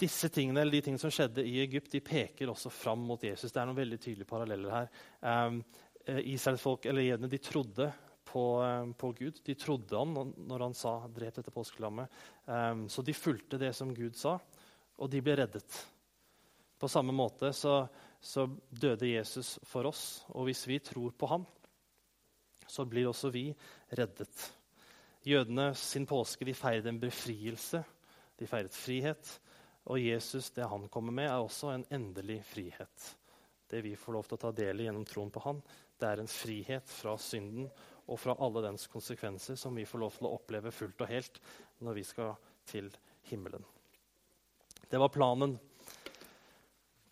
disse 0.00 0.28
tingene, 0.28 0.60
eller 0.60 0.76
De 0.76 0.82
tingene 0.84 1.00
som 1.00 1.12
skjedde 1.12 1.44
i 1.46 1.58
Egypt, 1.62 1.90
de 1.92 2.02
peker 2.04 2.50
også 2.52 2.70
fram 2.72 3.04
mot 3.08 3.22
Jesus. 3.22 3.52
Det 3.52 3.60
er 3.60 3.68
noen 3.68 3.78
veldig 3.78 3.98
tydelige 3.98 4.28
paralleller 4.28 4.74
her. 4.74 4.90
Um, 5.22 5.62
Israelsfolk, 6.06 6.86
eller 6.86 7.06
jødene, 7.06 7.30
de 7.32 7.40
trodde 7.42 7.88
på, 8.28 8.44
um, 8.60 8.92
på, 8.94 9.12
Gud. 9.16 9.40
De 9.46 9.56
trodde 9.58 9.96
han 9.96 10.34
når 10.36 10.66
han 10.66 10.76
sa 10.76 10.98
'drep 11.08 11.40
dette 11.40 11.54
påskelammet'. 11.54 12.08
Um, 12.46 12.88
så 12.88 13.02
de 13.02 13.16
fulgte 13.16 13.58
det 13.58 13.72
som 13.74 13.94
Gud 13.94 14.16
sa, 14.16 14.38
og 14.98 15.10
de 15.10 15.22
ble 15.24 15.36
reddet. 15.40 15.80
På 16.76 16.88
samme 16.88 17.12
måte 17.16 17.52
så, 17.56 17.86
så 18.20 18.44
døde 18.68 19.08
Jesus 19.08 19.58
for 19.64 19.88
oss, 19.88 20.26
og 20.28 20.44
hvis 20.44 20.66
vi 20.68 20.78
tror 20.78 21.16
på 21.16 21.26
ham, 21.26 21.46
så 22.68 22.84
blir 22.84 23.08
også 23.08 23.30
vi 23.32 23.48
reddet. 23.96 24.52
Jødene 25.26 25.72
sin 25.74 26.06
påske 26.06 26.44
de 26.44 26.54
feiret 26.54 26.86
en 26.86 27.00
befrielse. 27.00 27.80
De 28.36 28.46
feiret 28.46 28.74
frihet. 28.74 29.30
Og 29.86 30.00
Jesus, 30.02 30.50
det 30.50 30.66
han 30.66 30.88
kommer 30.90 31.14
med, 31.14 31.28
er 31.30 31.38
også 31.38 31.70
en 31.70 31.84
endelig 31.94 32.40
frihet. 32.48 33.10
Det 33.70 33.82
vi 33.84 33.94
får 33.98 34.16
lov 34.16 34.26
til 34.26 34.38
å 34.38 34.42
ta 34.46 34.50
del 34.54 34.82
i 34.82 34.88
gjennom 34.88 35.06
troen 35.06 35.30
på 35.30 35.42
han, 35.44 35.60
det 35.98 36.08
er 36.08 36.22
en 36.22 36.30
frihet 36.30 36.90
fra 36.90 37.14
synden 37.22 37.68
og 38.06 38.18
fra 38.20 38.36
alle 38.42 38.62
dens 38.66 38.86
konsekvenser 38.90 39.58
som 39.58 39.74
vi 39.74 39.86
får 39.86 40.02
lov 40.02 40.18
til 40.18 40.28
å 40.28 40.34
oppleve 40.36 40.74
fullt 40.74 41.02
og 41.02 41.10
helt 41.10 41.40
når 41.86 41.98
vi 41.98 42.04
skal 42.06 42.34
til 42.66 42.90
himmelen. 43.30 43.62
Det 44.86 44.98
var 45.02 45.10
planen. 45.14 45.56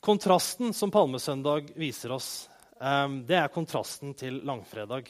Kontrasten 0.05 0.75
som 0.77 0.93
Palmesøndag 0.95 1.73
viser 1.79 2.13
oss, 2.15 2.29
um, 2.79 3.23
det 3.27 3.39
er 3.39 3.55
kontrasten 3.55 4.15
til 4.19 4.43
langfredag. 4.47 5.09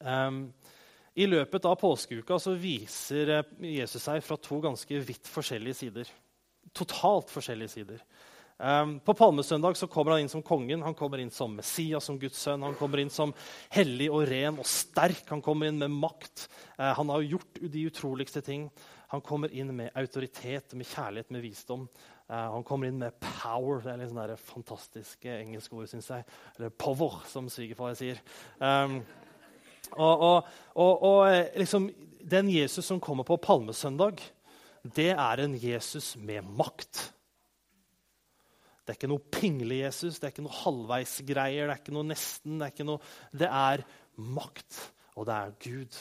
Um, 0.00 0.46
I 1.14 1.28
løpet 1.28 1.66
av 1.68 1.76
påskeuka 1.78 2.38
så 2.40 2.54
viser 2.58 3.36
eh, 3.36 3.54
Jesus 3.76 4.02
seg 4.08 4.22
fra 4.24 4.38
to 4.40 4.58
ganske 4.64 5.02
vidt 5.04 5.28
forskjellige 5.28 5.78
sider 5.84 6.10
totalt 6.76 7.32
forskjellige 7.32 7.74
sider. 7.76 8.04
Um, 8.62 8.98
på 9.02 9.14
palmesøndag 9.18 9.74
så 9.74 9.88
kommer 9.90 10.14
han 10.14 10.22
inn 10.22 10.30
som 10.30 10.44
kongen, 10.46 10.84
han 10.86 10.94
kommer 10.94 11.18
inn 11.18 11.32
som 11.34 11.54
Messias, 11.56 12.06
som 12.06 12.18
Guds 12.20 12.38
sønn. 12.38 12.62
Han 12.62 12.76
kommer 12.78 13.00
inn 13.02 13.10
som 13.10 13.32
hellig 13.74 14.06
og 14.12 14.26
ren 14.30 14.60
og 14.62 14.68
sterk. 14.68 15.24
Han 15.32 15.42
kommer 15.42 15.66
inn 15.66 15.80
med 15.80 15.90
makt. 15.90 16.46
Uh, 16.78 16.92
han 16.98 17.10
har 17.10 17.26
gjort 17.26 17.62
de 17.72 17.86
utroligste 17.90 18.44
ting. 18.46 18.68
Han 19.10 19.24
kommer 19.24 19.50
inn 19.50 19.72
med 19.76 19.90
autoritet, 19.98 20.76
med 20.78 20.86
kjærlighet, 20.86 21.32
med 21.34 21.42
visdom. 21.42 21.88
Uh, 22.30 22.52
han 22.54 22.62
kommer 22.68 22.88
inn 22.88 23.02
med 23.02 23.18
power. 23.24 23.82
Det 23.82 23.90
er 23.92 24.04
litt 24.04 24.12
sånn 24.12 24.46
fantastiske 24.46 25.34
engelske 25.40 25.76
ord, 25.76 25.90
syns 25.90 26.12
jeg. 26.14 26.28
Eller 26.54 26.70
power, 26.70 27.18
som 27.32 27.50
svigerfar 27.50 27.98
sier. 27.98 28.22
Um, 28.62 29.00
og, 29.92 30.22
og, 30.22 30.52
og, 30.78 31.02
og 31.02 31.18
eh, 31.28 31.50
liksom, 31.60 31.90
den 32.30 32.48
Jesus 32.48 32.86
som 32.88 33.00
kommer 33.02 33.26
på 33.28 33.36
palmesøndag, 33.42 34.22
det 34.82 35.12
er 35.14 35.42
en 35.44 35.54
Jesus 35.58 36.14
med 36.18 36.46
makt. 36.58 37.04
Det 38.82 38.90
er 38.90 38.98
ikke 38.98 39.12
noe 39.12 39.30
pingle-Jesus, 39.30 40.18
det 40.18 40.26
er 40.26 40.32
ikke 40.34 40.44
noe 40.48 40.60
halvveisgreier, 40.64 41.68
det 41.68 41.74
er 41.76 41.82
ikke 41.84 41.94
noe 41.94 42.08
nesten. 42.08 42.56
Det 42.58 42.66
er, 42.66 42.72
ikke 42.74 42.88
noe, 42.88 43.12
det 43.30 43.50
er 43.50 43.84
makt, 44.18 44.78
og 45.14 45.28
det 45.28 45.36
er 45.36 45.52
Gud. 45.62 45.98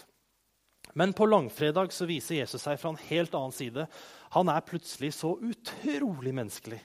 Men 0.98 1.13
på 1.15 1.28
langfredag 1.30 1.94
så 1.94 2.08
viser 2.10 2.41
Jesus 2.41 2.65
seg 2.65 2.80
fra 2.82 2.91
en 2.91 3.04
helt 3.06 3.36
annen 3.38 3.54
side. 3.56 3.86
Han 4.34 4.50
er 4.52 4.65
plutselig 4.65 5.13
så 5.20 5.36
utrolig 5.38 6.34
menneskelig. 6.36 6.82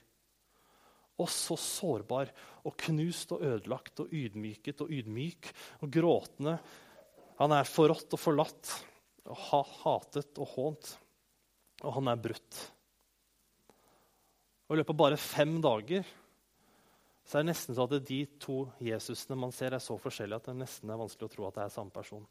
Og 1.17 1.31
så 1.33 1.57
sårbar 1.57 2.29
og 2.69 2.77
knust 2.85 3.33
og 3.33 3.43
ødelagt 3.49 4.05
og 4.05 4.13
ydmyket 4.13 4.85
og 4.85 4.93
ydmyk 4.93 5.49
og 5.81 5.91
gråtende. 5.97 6.59
Han 7.41 7.57
er 7.57 7.73
forrådt 7.73 8.13
og 8.13 8.21
forlatt 8.21 8.75
og 9.33 9.73
hatet 9.81 10.45
og 10.45 10.53
hånt. 10.53 10.93
Og 11.85 11.93
han 11.99 12.09
er 12.09 12.21
brutt. 12.21 12.73
Og 14.67 14.75
I 14.75 14.79
løpet 14.81 14.95
av 14.95 15.03
bare 15.03 15.19
fem 15.21 15.61
dager 15.63 16.03
så 17.27 17.39
er 17.39 17.43
det 17.43 17.51
nesten 17.51 17.75
sånn 17.75 17.91
at 17.91 18.07
de 18.07 18.21
to 18.39 18.71
Jesusene 18.87 19.37
man 19.41 19.53
ser, 19.55 19.75
er 19.75 19.83
så 19.83 19.97
forskjellige 19.99 20.37
at 20.39 20.47
det 20.47 20.61
nesten 20.61 20.91
er 20.91 21.01
vanskelig 21.01 21.27
å 21.27 21.33
tro 21.33 21.47
at 21.49 21.57
det 21.59 21.65
er 21.65 21.73
samme 21.75 21.95
person. 21.95 22.27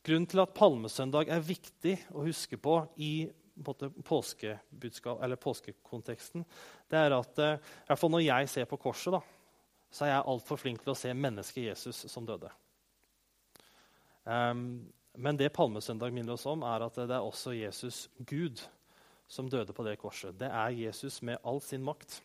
Grunnen 0.00 0.28
til 0.32 0.40
at 0.40 0.56
palmesøndag 0.56 1.24
er 1.28 1.44
viktig 1.44 2.08
å 2.16 2.24
huske 2.24 2.56
på 2.56 2.88
i 3.04 3.28
påskekonteksten, 3.60 6.40
det 6.88 6.96
er 6.96 7.12
at 7.12 7.36
eh, 7.44 7.60
i 7.60 7.86
hvert 7.90 8.00
fall 8.00 8.08
når 8.14 8.24
jeg 8.24 8.48
ser 8.54 8.64
på 8.70 8.80
korset, 8.80 9.12
da, 9.12 9.20
så 9.92 10.06
er 10.06 10.14
jeg 10.14 10.28
altfor 10.32 10.56
flink 10.62 10.80
til 10.80 10.92
å 10.94 10.96
se 10.96 11.12
mennesket 11.12 11.66
Jesus 11.66 12.08
som 12.08 12.24
døde. 12.24 12.48
Um, 14.24 14.88
men 15.20 15.36
det 15.36 15.52
palmesøndag 15.52 16.08
minner 16.14 16.38
oss 16.38 16.48
om, 16.48 16.64
er 16.64 16.80
at 16.86 16.94
det 16.96 17.16
er 17.16 17.20
også 17.20 17.52
Jesus 17.58 18.08
Gud 18.24 18.56
som 19.30 19.48
døde 19.50 19.74
på 19.76 19.86
det 19.86 19.96
korset. 20.00 20.34
Det 20.38 20.50
er 20.50 20.74
Jesus 20.74 21.20
med 21.22 21.38
all 21.46 21.62
sin 21.62 21.84
makt 21.86 22.18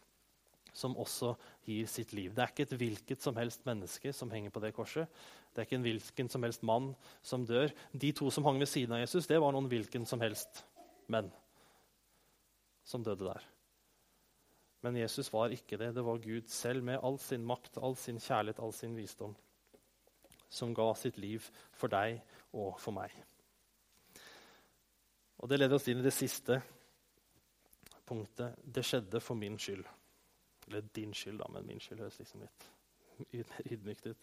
som 0.75 0.97
også 0.99 1.35
gir 1.63 1.87
sitt 1.87 2.11
liv. 2.17 2.33
Det 2.35 2.43
er 2.43 2.51
ikke 2.51 2.65
et 2.65 2.77
hvilket 2.81 3.23
som 3.23 3.37
helst 3.39 3.63
menneske 3.67 4.11
som 4.13 4.31
henger 4.33 4.51
på 4.51 4.63
det 4.63 4.73
korset. 4.75 5.07
Det 5.53 5.61
er 5.61 5.69
ikke 5.69 5.77
en 5.79 5.85
hvilken 5.85 6.31
som 6.31 6.43
helst 6.43 6.65
mann 6.67 6.91
som 7.23 7.45
dør. 7.47 7.71
De 7.93 8.11
to 8.11 8.31
som 8.33 8.43
hang 8.47 8.59
ved 8.59 8.67
siden 8.67 8.97
av 8.97 9.05
Jesus, 9.05 9.29
det 9.29 9.39
var 9.39 9.55
noen 9.55 9.69
hvilken 9.71 10.07
som 10.09 10.23
helst 10.23 10.65
menn 11.07 11.29
som 12.85 13.05
døde 13.05 13.29
der. 13.29 13.45
Men 14.83 14.99
Jesus 14.99 15.31
var 15.33 15.53
ikke 15.53 15.79
det. 15.81 15.93
Det 15.95 16.03
var 16.05 16.21
Gud 16.21 16.51
selv 16.51 16.83
med 16.85 16.99
all 17.01 17.17
sin 17.21 17.45
makt, 17.45 17.79
all 17.81 17.95
sin 17.97 18.19
kjærlighet, 18.21 18.59
all 18.61 18.73
sin 18.75 18.97
visdom, 18.97 19.33
som 20.49 20.75
ga 20.75 20.91
sitt 20.99 21.17
liv 21.17 21.45
for 21.73 21.89
deg 21.89 22.19
og 22.53 22.75
for 22.81 22.93
meg. 22.97 23.13
Og 25.41 25.49
Det 25.49 25.59
leder 25.59 25.77
oss 25.77 25.87
inn 25.89 26.01
i 26.01 26.05
det 26.05 26.13
siste 26.15 26.59
punktet 28.07 28.55
'Det 28.63 28.85
skjedde 28.85 29.19
for 29.21 29.35
min 29.35 29.57
skyld'. 29.57 29.87
Eller 30.67 30.81
din 30.95 31.13
skyld, 31.13 31.39
da, 31.39 31.49
men 31.53 31.67
min 31.67 31.79
skyld 31.79 31.99
høres 31.99 32.19
liksom 32.19 32.41
litt 32.41 32.69
ydmykt 33.71 34.07
ut. 34.07 34.17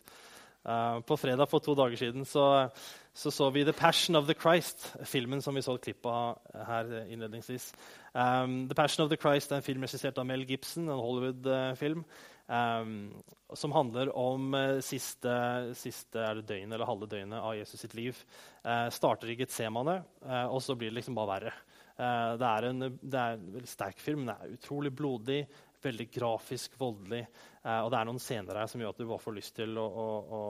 Uh, 0.63 1.01
på 1.01 1.17
fredag 1.19 1.49
for 1.51 1.59
to 1.59 1.75
dager 1.75 1.99
siden 1.99 2.23
så, 2.25 2.69
så, 3.15 3.31
så 3.31 3.51
vi 3.51 3.65
'The 3.65 3.73
Passion 3.73 4.17
of 4.17 4.27
the 4.27 4.35
Christ', 4.35 4.93
filmen 5.05 5.43
som 5.43 5.55
vi 5.55 5.63
så 5.63 5.75
et 5.75 5.81
klipp 5.83 6.07
av 6.07 6.39
her 6.55 7.07
innledningsvis. 7.07 7.73
Um, 8.15 8.69
'The 8.69 8.75
Passion 8.75 9.05
of 9.05 9.11
the 9.11 9.19
Christ' 9.19 9.53
er 9.53 9.57
en 9.57 9.63
film 9.63 9.83
regissert 9.83 10.19
av 10.19 10.27
Mel 10.27 10.47
Gibson, 10.47 10.89
en 10.89 11.03
Hollywood-film. 11.03 12.05
Um, 12.47 13.23
som 13.55 13.73
handler 13.73 14.11
om 14.19 14.55
uh, 14.55 14.81
siste, 14.81 15.33
siste 15.79 16.19
døgnet, 16.43 16.75
eller 16.75 16.87
halve 16.89 17.07
døgnet 17.07 17.41
av 17.41 17.55
Jesus 17.57 17.81
sitt 17.81 17.95
liv. 17.95 18.19
Uh, 18.65 18.91
starter 18.91 19.31
i 19.31 19.37
Getsemane, 19.39 20.03
uh, 20.27 20.47
og 20.47 20.63
så 20.63 20.75
blir 20.75 20.91
det 20.91 21.01
liksom 21.01 21.17
bare 21.17 21.31
verre. 21.35 21.53
Uh, 21.99 22.33
det, 22.41 22.49
er 22.49 22.69
en, 22.69 22.87
det 23.01 23.21
er 23.21 23.37
en 23.37 23.53
veldig 23.59 23.71
sterk 23.71 24.01
film. 24.03 24.25
Den 24.27 24.35
er 24.35 24.57
utrolig 24.57 24.93
blodig, 24.97 25.43
veldig 25.83 26.09
grafisk, 26.15 26.75
voldelig. 26.81 27.23
Uh, 27.61 27.81
og 27.85 27.93
det 27.93 28.01
er 28.01 28.09
noen 28.09 28.23
scener 28.23 28.63
her 28.63 28.71
som 28.71 28.83
gjør 28.83 28.95
at 28.95 29.03
du 29.03 29.07
bare 29.09 29.23
får 29.23 29.39
lyst 29.39 29.57
til 29.61 29.79
å, 29.81 29.87
å, 29.87 30.09
å 30.33 30.43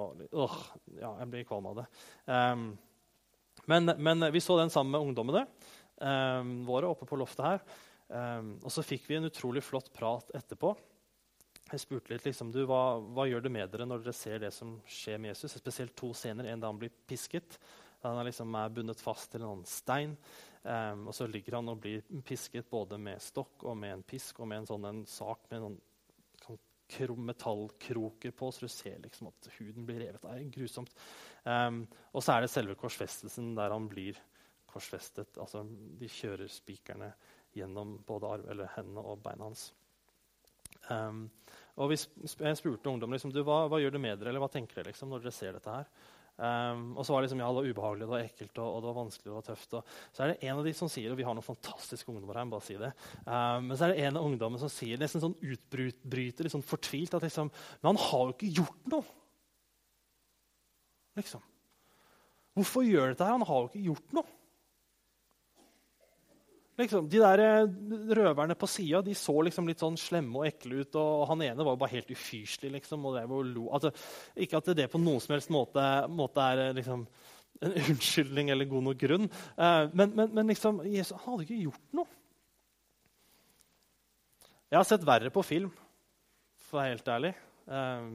uh, 0.46 0.59
Ja, 1.00 1.14
jeg 1.22 1.33
blir 1.33 1.48
kvalm 1.48 1.70
av 1.72 1.83
det. 1.83 1.88
Um, 2.28 2.66
men, 3.68 3.94
men, 3.98 4.28
vi 4.33 4.42
så 4.42 4.57
den 4.59 4.72
sammen 4.72 4.94
med 4.94 5.09
ungdommene 5.09 5.44
um, 6.02 6.55
våre 6.66 6.88
oppe 6.90 7.07
på 7.09 7.18
loftet 7.20 7.44
her. 7.46 7.66
Um, 8.12 8.57
og 8.62 8.72
så 8.72 8.85
fikk 8.85 9.07
vi 9.09 9.18
en 9.18 9.28
utrolig 9.28 9.62
flott 9.64 9.92
prat 9.94 10.33
etterpå. 10.37 10.74
Jeg 11.72 11.81
spurte 11.81 12.12
litt 12.12 12.26
liksom, 12.26 12.50
du, 12.52 12.64
hva, 12.68 12.98
hva, 13.16 13.24
gjør 13.28 13.46
det 13.46 13.52
med 13.55 13.70
dere 13.72 13.87
når 13.88 14.02
dere 14.02 14.16
ser 14.16 14.42
det 14.42 14.50
som 14.52 14.74
skjer 14.85 15.20
med 15.22 15.33
Jesus. 15.33 15.55
Spesielt 15.57 15.94
to 15.96 16.11
scener. 16.16 16.50
En 16.50 16.61
da 16.61 16.68
han 16.68 16.81
blir 16.81 16.92
pisket. 17.09 17.57
Han 18.03 18.25
liksom 18.27 18.55
er 18.59 18.73
bundet 18.75 19.03
fast 19.03 19.31
til 19.33 19.45
en 19.47 19.65
stein. 19.69 20.17
Um, 20.62 21.09
og 21.11 21.15
så 21.17 21.27
ligger 21.27 21.59
han 21.59 21.71
og 21.73 21.81
blir 21.83 22.05
pisket 22.27 22.69
både 22.71 22.99
med 23.03 23.23
stokk 23.23 23.65
og 23.67 23.75
med 23.79 23.97
en 23.97 24.05
pisk 24.07 24.38
og 24.38 24.47
med 24.51 24.62
en 24.62 24.69
sånn 24.69 24.85
en 24.87 25.01
sak 25.11 25.49
med 25.51 25.65
noen 25.65 25.81
sånn 26.45 27.25
metallkroker 27.27 28.35
på, 28.37 28.51
så 28.53 28.67
du 28.67 28.71
ser 28.71 28.99
liksom 29.03 29.31
at 29.31 29.49
huden 29.57 29.87
blir 29.88 30.05
revet. 30.05 30.27
Er 30.29 30.51
grusomt. 30.55 30.93
Um, 31.43 31.87
og 32.12 32.23
så 32.23 32.37
er 32.37 32.45
det 32.45 32.53
selve 32.53 32.77
korsfestelsen 32.79 33.55
der 33.59 33.75
han 33.75 33.88
blir 33.91 34.19
korsfestet. 34.71 35.38
Altså, 35.41 35.65
de 35.67 36.09
kjører 36.09 36.51
spikerne 36.53 37.12
gjennom 37.57 37.99
både 38.07 38.29
arv, 38.37 38.67
hendene 38.77 39.05
og 39.05 39.23
beina 39.25 39.49
hans. 39.49 39.71
Um, 40.88 41.27
og 41.81 41.93
vi 41.93 41.99
jeg 41.99 42.59
spurte 42.59 42.91
ungdommen 42.91 43.17
liksom, 43.17 43.33
hva, 43.47 43.65
hva, 43.71 43.81
gjør 43.81 43.97
det 43.97 44.03
med 44.03 44.19
dere, 44.19 44.33
eller 44.33 44.43
hva 44.43 44.51
tenker 44.53 44.81
dere 44.81 44.93
liksom, 44.93 45.12
når 45.12 45.25
dere 45.25 45.35
ser 45.37 45.57
dette 45.57 45.77
her. 45.77 45.91
Um, 46.40 46.97
og 46.97 47.05
så 47.05 47.12
var 47.12 47.21
det 47.21 47.29
liksom, 47.29 47.42
ja, 47.42 47.49
det 47.53 47.59
var 47.59 47.66
ubehagelig, 47.68 48.03
det 48.07 48.11
var 48.11 48.23
ekkelt 48.25 48.61
og, 48.62 48.68
og 48.68 48.79
det 48.81 48.88
var 48.88 48.97
vanskelig 48.97 49.29
og 49.29 49.33
det 49.33 49.37
var 49.37 49.49
tøft. 49.51 49.75
Og 49.77 50.16
så 50.16 50.25
er 50.25 50.33
det 50.33 50.49
en 50.49 50.61
av 50.62 50.66
de 50.66 50.73
som 50.75 50.90
sier, 50.90 51.12
og 51.12 51.18
vi 51.21 51.27
har 51.29 51.37
noen 51.37 51.47
fantastiske 51.47 52.09
ungdommer 52.09 52.40
her, 52.40 52.49
bare 52.51 52.66
si 52.66 52.77
det, 52.81 52.92
um, 53.27 53.68
men 53.68 53.77
så 53.77 53.87
er 53.87 53.92
det 53.92 54.07
en 54.07 54.18
av 54.18 54.29
ungdommene 54.31 54.62
som 54.62 54.73
sier 54.73 55.01
nesten 55.01 55.23
sånn 55.23 55.37
utbryter, 55.38 56.47
litt 56.47 56.55
sånn 56.55 56.64
fortvilt 56.66 57.14
at 57.18 57.27
liksom, 57.29 57.53
Men 57.83 57.92
han 57.92 58.01
har 58.07 58.25
jo 58.25 58.37
ikke 58.37 58.53
gjort 58.62 58.92
noe! 58.95 59.18
Liksom. 61.21 61.45
Hvorfor 62.57 62.85
gjør 62.88 63.12
dette 63.12 63.27
her? 63.27 63.37
Han 63.37 63.45
har 63.49 63.61
jo 63.61 63.68
ikke 63.68 63.87
gjort 63.90 64.16
noe. 64.16 64.38
Liksom, 66.80 67.08
de 67.12 67.18
der 67.20 67.40
eh, 67.44 67.72
røverne 68.16 68.54
på 68.56 68.68
sida 68.70 69.02
så 69.18 69.35
liksom 69.44 69.66
litt 69.68 69.82
sånn 69.82 69.98
slemme 70.00 70.40
og 70.40 70.48
ekle 70.48 70.80
ut. 70.82 70.96
og 70.96 71.26
Han 71.28 71.44
ene 71.44 71.66
var 71.66 71.76
jo 71.76 71.82
bare 71.82 71.94
helt 71.98 72.12
ufyselig. 72.14 72.72
Liksom. 72.78 73.04
Altså, 73.12 73.92
ikke 74.37 74.62
at 74.62 74.72
det 74.78 74.88
på 74.92 75.00
noen 75.02 75.20
som 75.20 75.37
helst 75.37 75.52
måte, 75.52 75.85
måte 76.08 76.48
er 76.54 76.64
eh, 76.68 76.74
liksom, 76.80 77.04
en 77.61 77.76
unnskyldning 77.85 78.54
eller 78.54 78.70
god 78.70 78.88
nok 78.88 79.00
grunn. 79.04 79.28
Eh, 79.28 79.85
men, 79.92 80.16
men, 80.16 80.32
men 80.32 80.52
liksom, 80.54 80.80
Jesus 80.88 81.16
han 81.18 81.35
hadde 81.35 81.48
ikke 81.48 81.62
gjort 81.68 81.98
noe. 82.00 82.18
Jeg 84.72 84.80
har 84.80 84.88
sett 84.88 85.04
verre 85.04 85.28
på 85.28 85.44
film, 85.44 85.72
for 86.64 86.78
å 86.78 86.80
være 86.80 86.94
helt 86.94 87.12
ærlig. 87.12 87.35
Eh, 87.68 88.06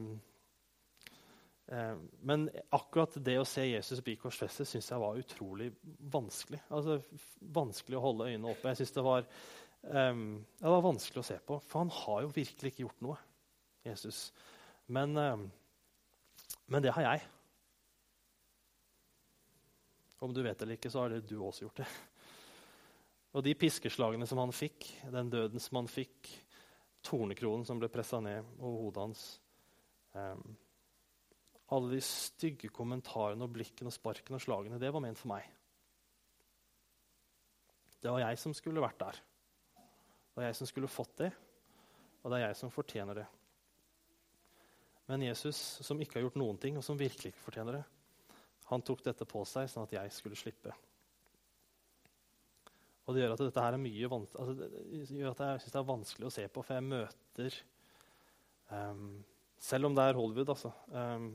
men 1.67 2.47
akkurat 2.71 3.17
det 3.19 3.36
å 3.41 3.47
se 3.47 3.65
Jesus 3.67 3.99
bli 4.03 4.15
korsfestet 4.19 4.69
syns 4.69 4.88
jeg 4.88 5.01
var 5.01 5.19
utrolig 5.19 5.67
vanskelig. 6.13 6.62
Altså, 6.71 7.01
vanskelig 7.41 7.97
å 7.99 8.03
holde 8.06 8.27
øynene 8.30 8.53
oppe. 8.53 8.71
Jeg 8.71 8.80
synes 8.82 8.93
det 8.95 9.03
var, 9.03 9.25
um, 9.84 10.21
det 10.62 10.71
var 10.71 10.86
vanskelig 10.86 11.19
å 11.19 11.27
se 11.27 11.36
på, 11.43 11.58
for 11.67 11.84
han 11.84 11.91
har 11.91 12.21
jo 12.23 12.36
virkelig 12.38 12.71
ikke 12.71 12.86
gjort 12.86 13.03
noe. 13.03 13.17
Jesus. 13.84 14.21
Men, 14.88 15.17
um, 15.19 15.43
men 16.71 16.86
det 16.86 16.93
har 16.95 17.03
jeg. 17.10 17.25
Om 20.23 20.32
du 20.34 20.39
vet 20.45 20.56
det 20.56 20.65
eller 20.65 20.80
ikke, 20.80 20.91
så 20.93 21.03
har 21.03 21.12
det 21.12 21.25
du 21.27 21.36
også 21.41 21.65
gjort 21.65 21.82
det. 21.82 21.89
Og 23.36 23.43
de 23.43 23.53
piskeslagene 23.60 24.25
som 24.30 24.39
han 24.39 24.56
fikk, 24.56 24.88
den 25.12 25.34
døden 25.34 25.62
som 25.62 25.82
han 25.82 25.91
fikk, 25.91 26.32
tornekronen 27.06 27.67
som 27.67 27.80
ble 27.80 27.91
pressa 27.91 28.21
ned 28.23 28.47
over 28.58 28.80
hodet 28.88 29.03
hans 29.03 29.25
um, 30.15 30.56
alle 31.75 31.97
de 31.97 32.01
stygge 32.03 32.69
kommentarene 32.73 33.43
og 33.43 33.53
blikkene 33.56 33.91
og 33.91 33.95
sparkene 33.95 34.39
og 34.39 34.43
slagene, 34.43 34.80
det 34.80 34.91
var 34.93 35.03
ment 35.03 35.19
for 35.19 35.32
meg. 35.34 35.47
Det 38.03 38.13
var 38.13 38.23
jeg 38.23 38.39
som 38.39 38.53
skulle 38.56 38.84
vært 38.84 39.01
der. 39.01 39.19
Det 39.77 40.39
var 40.39 40.47
jeg 40.47 40.60
som 40.60 40.69
skulle 40.69 40.91
fått 40.91 41.17
det, 41.23 41.32
og 42.21 42.32
det 42.32 42.39
er 42.39 42.47
jeg 42.47 42.60
som 42.60 42.71
fortjener 42.71 43.19
det. 43.23 43.27
Men 45.08 45.23
Jesus, 45.23 45.60
som 45.84 45.99
ikke 46.03 46.19
har 46.19 46.27
gjort 46.27 46.39
noen 46.39 46.60
ting, 46.62 46.77
og 46.77 46.86
som 46.86 46.99
virkelig 46.99 47.34
ikke 47.34 47.45
fortjener 47.45 47.80
det, 47.80 47.86
han 48.67 48.84
tok 48.84 49.03
dette 49.06 49.27
på 49.27 49.43
seg 49.47 49.69
sånn 49.71 49.88
at 49.88 49.95
jeg 49.95 50.13
skulle 50.15 50.39
slippe. 50.39 50.73
Og 53.08 53.15
det 53.15 53.23
gjør 53.23 53.38
at 53.38 53.43
dette 53.45 53.63
her 53.63 53.75
er 53.77 53.80
mye 53.80 54.10
altså, 54.12 54.53
det 54.53 55.15
gjør 55.15 55.32
at 55.32 55.43
jeg 55.45 55.62
syns 55.63 55.73
det 55.73 55.80
er 55.80 55.91
vanskelig 55.91 56.27
å 56.27 56.34
se 56.36 56.47
på, 56.51 56.63
for 56.63 56.75
jeg 56.75 56.88
møter 56.88 57.60
um, 58.71 59.06
Selv 59.63 59.88
om 59.88 59.95
det 59.95 60.03
er 60.03 60.19
Hollywood, 60.19 60.51
altså, 60.53 60.73
um, 60.91 61.30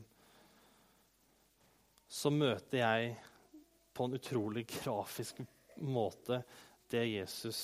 så 2.12 2.30
møter 2.32 2.82
jeg 2.82 3.14
på 3.96 4.04
en 4.04 4.18
utrolig 4.18 4.66
grafisk 4.68 5.40
måte 5.80 6.42
det 6.92 7.06
Jesus 7.08 7.62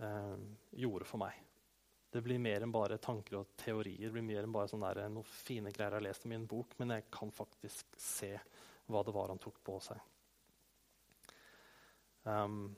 eh, 0.00 0.36
gjorde 0.80 1.08
for 1.08 1.20
meg. 1.20 1.36
Det 2.08 2.22
blir 2.24 2.40
mer 2.40 2.64
enn 2.64 2.72
bare 2.72 2.96
tanker 3.02 3.42
og 3.42 3.52
teorier. 3.60 4.06
Det 4.06 4.14
blir 4.14 4.24
mer 4.24 4.46
enn 4.46 4.54
bare 4.54 4.80
der, 4.80 5.02
noen 5.12 5.28
fine 5.28 5.72
greier 5.74 5.98
jeg 5.98 6.00
har 6.00 6.06
lest 6.08 6.24
om 6.24 6.32
i 6.32 6.38
en 6.38 6.48
bok, 6.48 6.72
men 6.80 6.96
jeg 6.96 7.10
kan 7.12 7.32
faktisk 7.34 7.98
se 8.00 8.32
hva 8.88 9.04
det 9.04 9.12
var 9.12 9.34
han 9.34 9.42
tok 9.42 9.60
på 9.64 9.76
seg. 9.84 10.00
Um, 12.24 12.70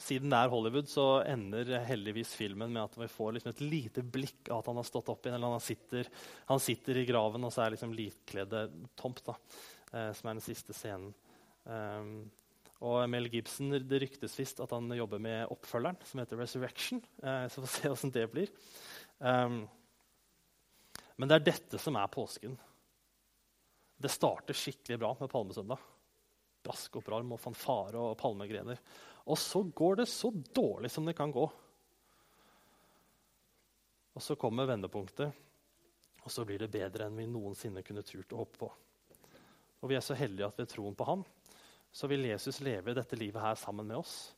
siden 0.00 0.32
det 0.32 0.36
er 0.36 0.52
Hollywood, 0.52 0.88
så 0.88 1.06
ender 1.28 1.72
heldigvis 1.88 2.32
filmen 2.36 2.72
med 2.72 2.82
at 2.86 2.94
vi 3.00 3.08
får 3.08 3.34
liksom 3.36 3.54
et 3.54 3.64
lite 3.64 4.04
blikk 4.04 4.48
av 4.48 4.62
at 4.62 4.70
han 4.70 4.80
har 4.80 4.88
stått 4.88 5.10
opp 5.12 5.24
igjen. 5.24 5.36
eller 5.36 5.56
Han 5.56 5.64
sitter, 5.64 6.08
han 6.48 6.60
sitter 6.60 7.00
i 7.00 7.08
graven, 7.08 7.44
og 7.44 7.52
så 7.52 7.64
er 7.64 7.74
liksom 7.74 7.92
likkledet 7.96 8.64
tomt. 9.00 9.24
da, 9.24 9.36
Som 9.90 10.28
er 10.30 10.36
den 10.36 10.44
siste 10.44 10.74
scenen. 10.76 11.10
Um, 11.64 12.30
og 12.80 13.02
Mel 13.12 13.28
Gibson, 13.28 13.70
Det 13.70 14.00
ryktes 14.00 14.38
visst 14.38 14.60
at 14.64 14.72
han 14.72 14.88
jobber 14.96 15.20
med 15.20 15.50
oppfølgeren, 15.52 15.98
som 16.04 16.22
heter 16.22 16.40
Resurrection. 16.40 17.02
Eh, 17.22 17.46
så 17.48 17.60
får 17.60 17.66
vi 17.66 17.74
se 17.74 17.90
åssen 17.92 18.14
det 18.14 18.26
blir. 18.32 18.48
Um, 19.18 19.68
men 21.16 21.28
det 21.28 21.36
er 21.36 21.48
dette 21.50 21.78
som 21.78 21.98
er 22.00 22.08
påsken. 22.08 22.56
Det 24.00 24.08
starter 24.08 24.56
skikkelig 24.56 24.96
bra 24.98 25.12
med 25.20 25.28
palmesøndag. 25.28 25.82
Brask 26.64 26.96
opprarm 26.96 27.36
og 27.36 27.40
fanfare 27.42 28.00
og 28.00 28.16
palmegrener. 28.20 28.80
Og 29.28 29.36
så 29.36 29.60
går 29.62 30.00
det 30.00 30.08
så 30.08 30.32
dårlig 30.32 30.88
som 30.90 31.04
det 31.04 31.18
kan 31.18 31.32
gå. 31.32 31.44
Og 34.16 34.24
så 34.24 34.36
kommer 34.40 34.66
vendepunktet, 34.66 35.36
og 36.24 36.32
så 36.32 36.44
blir 36.48 36.64
det 36.64 36.72
bedre 36.72 37.06
enn 37.06 37.20
vi 37.20 37.28
noensinne 37.28 37.84
kunne 37.84 38.02
turt 38.04 38.32
å 38.32 38.40
håpe 38.40 38.64
på. 38.64 38.70
Og 39.80 39.90
vi 39.90 39.96
er 39.96 40.04
så 40.04 40.16
heldige 40.16 40.48
at 40.48 40.58
ved 40.60 40.68
troen 40.70 40.96
på 40.96 41.06
ham 41.08 41.24
så 41.90 42.06
vil 42.10 42.28
Jesus 42.28 42.60
leve 42.62 42.94
dette 42.94 43.18
livet 43.18 43.42
her 43.42 43.56
sammen 43.58 43.88
med 43.88 43.98
oss. 43.98 44.30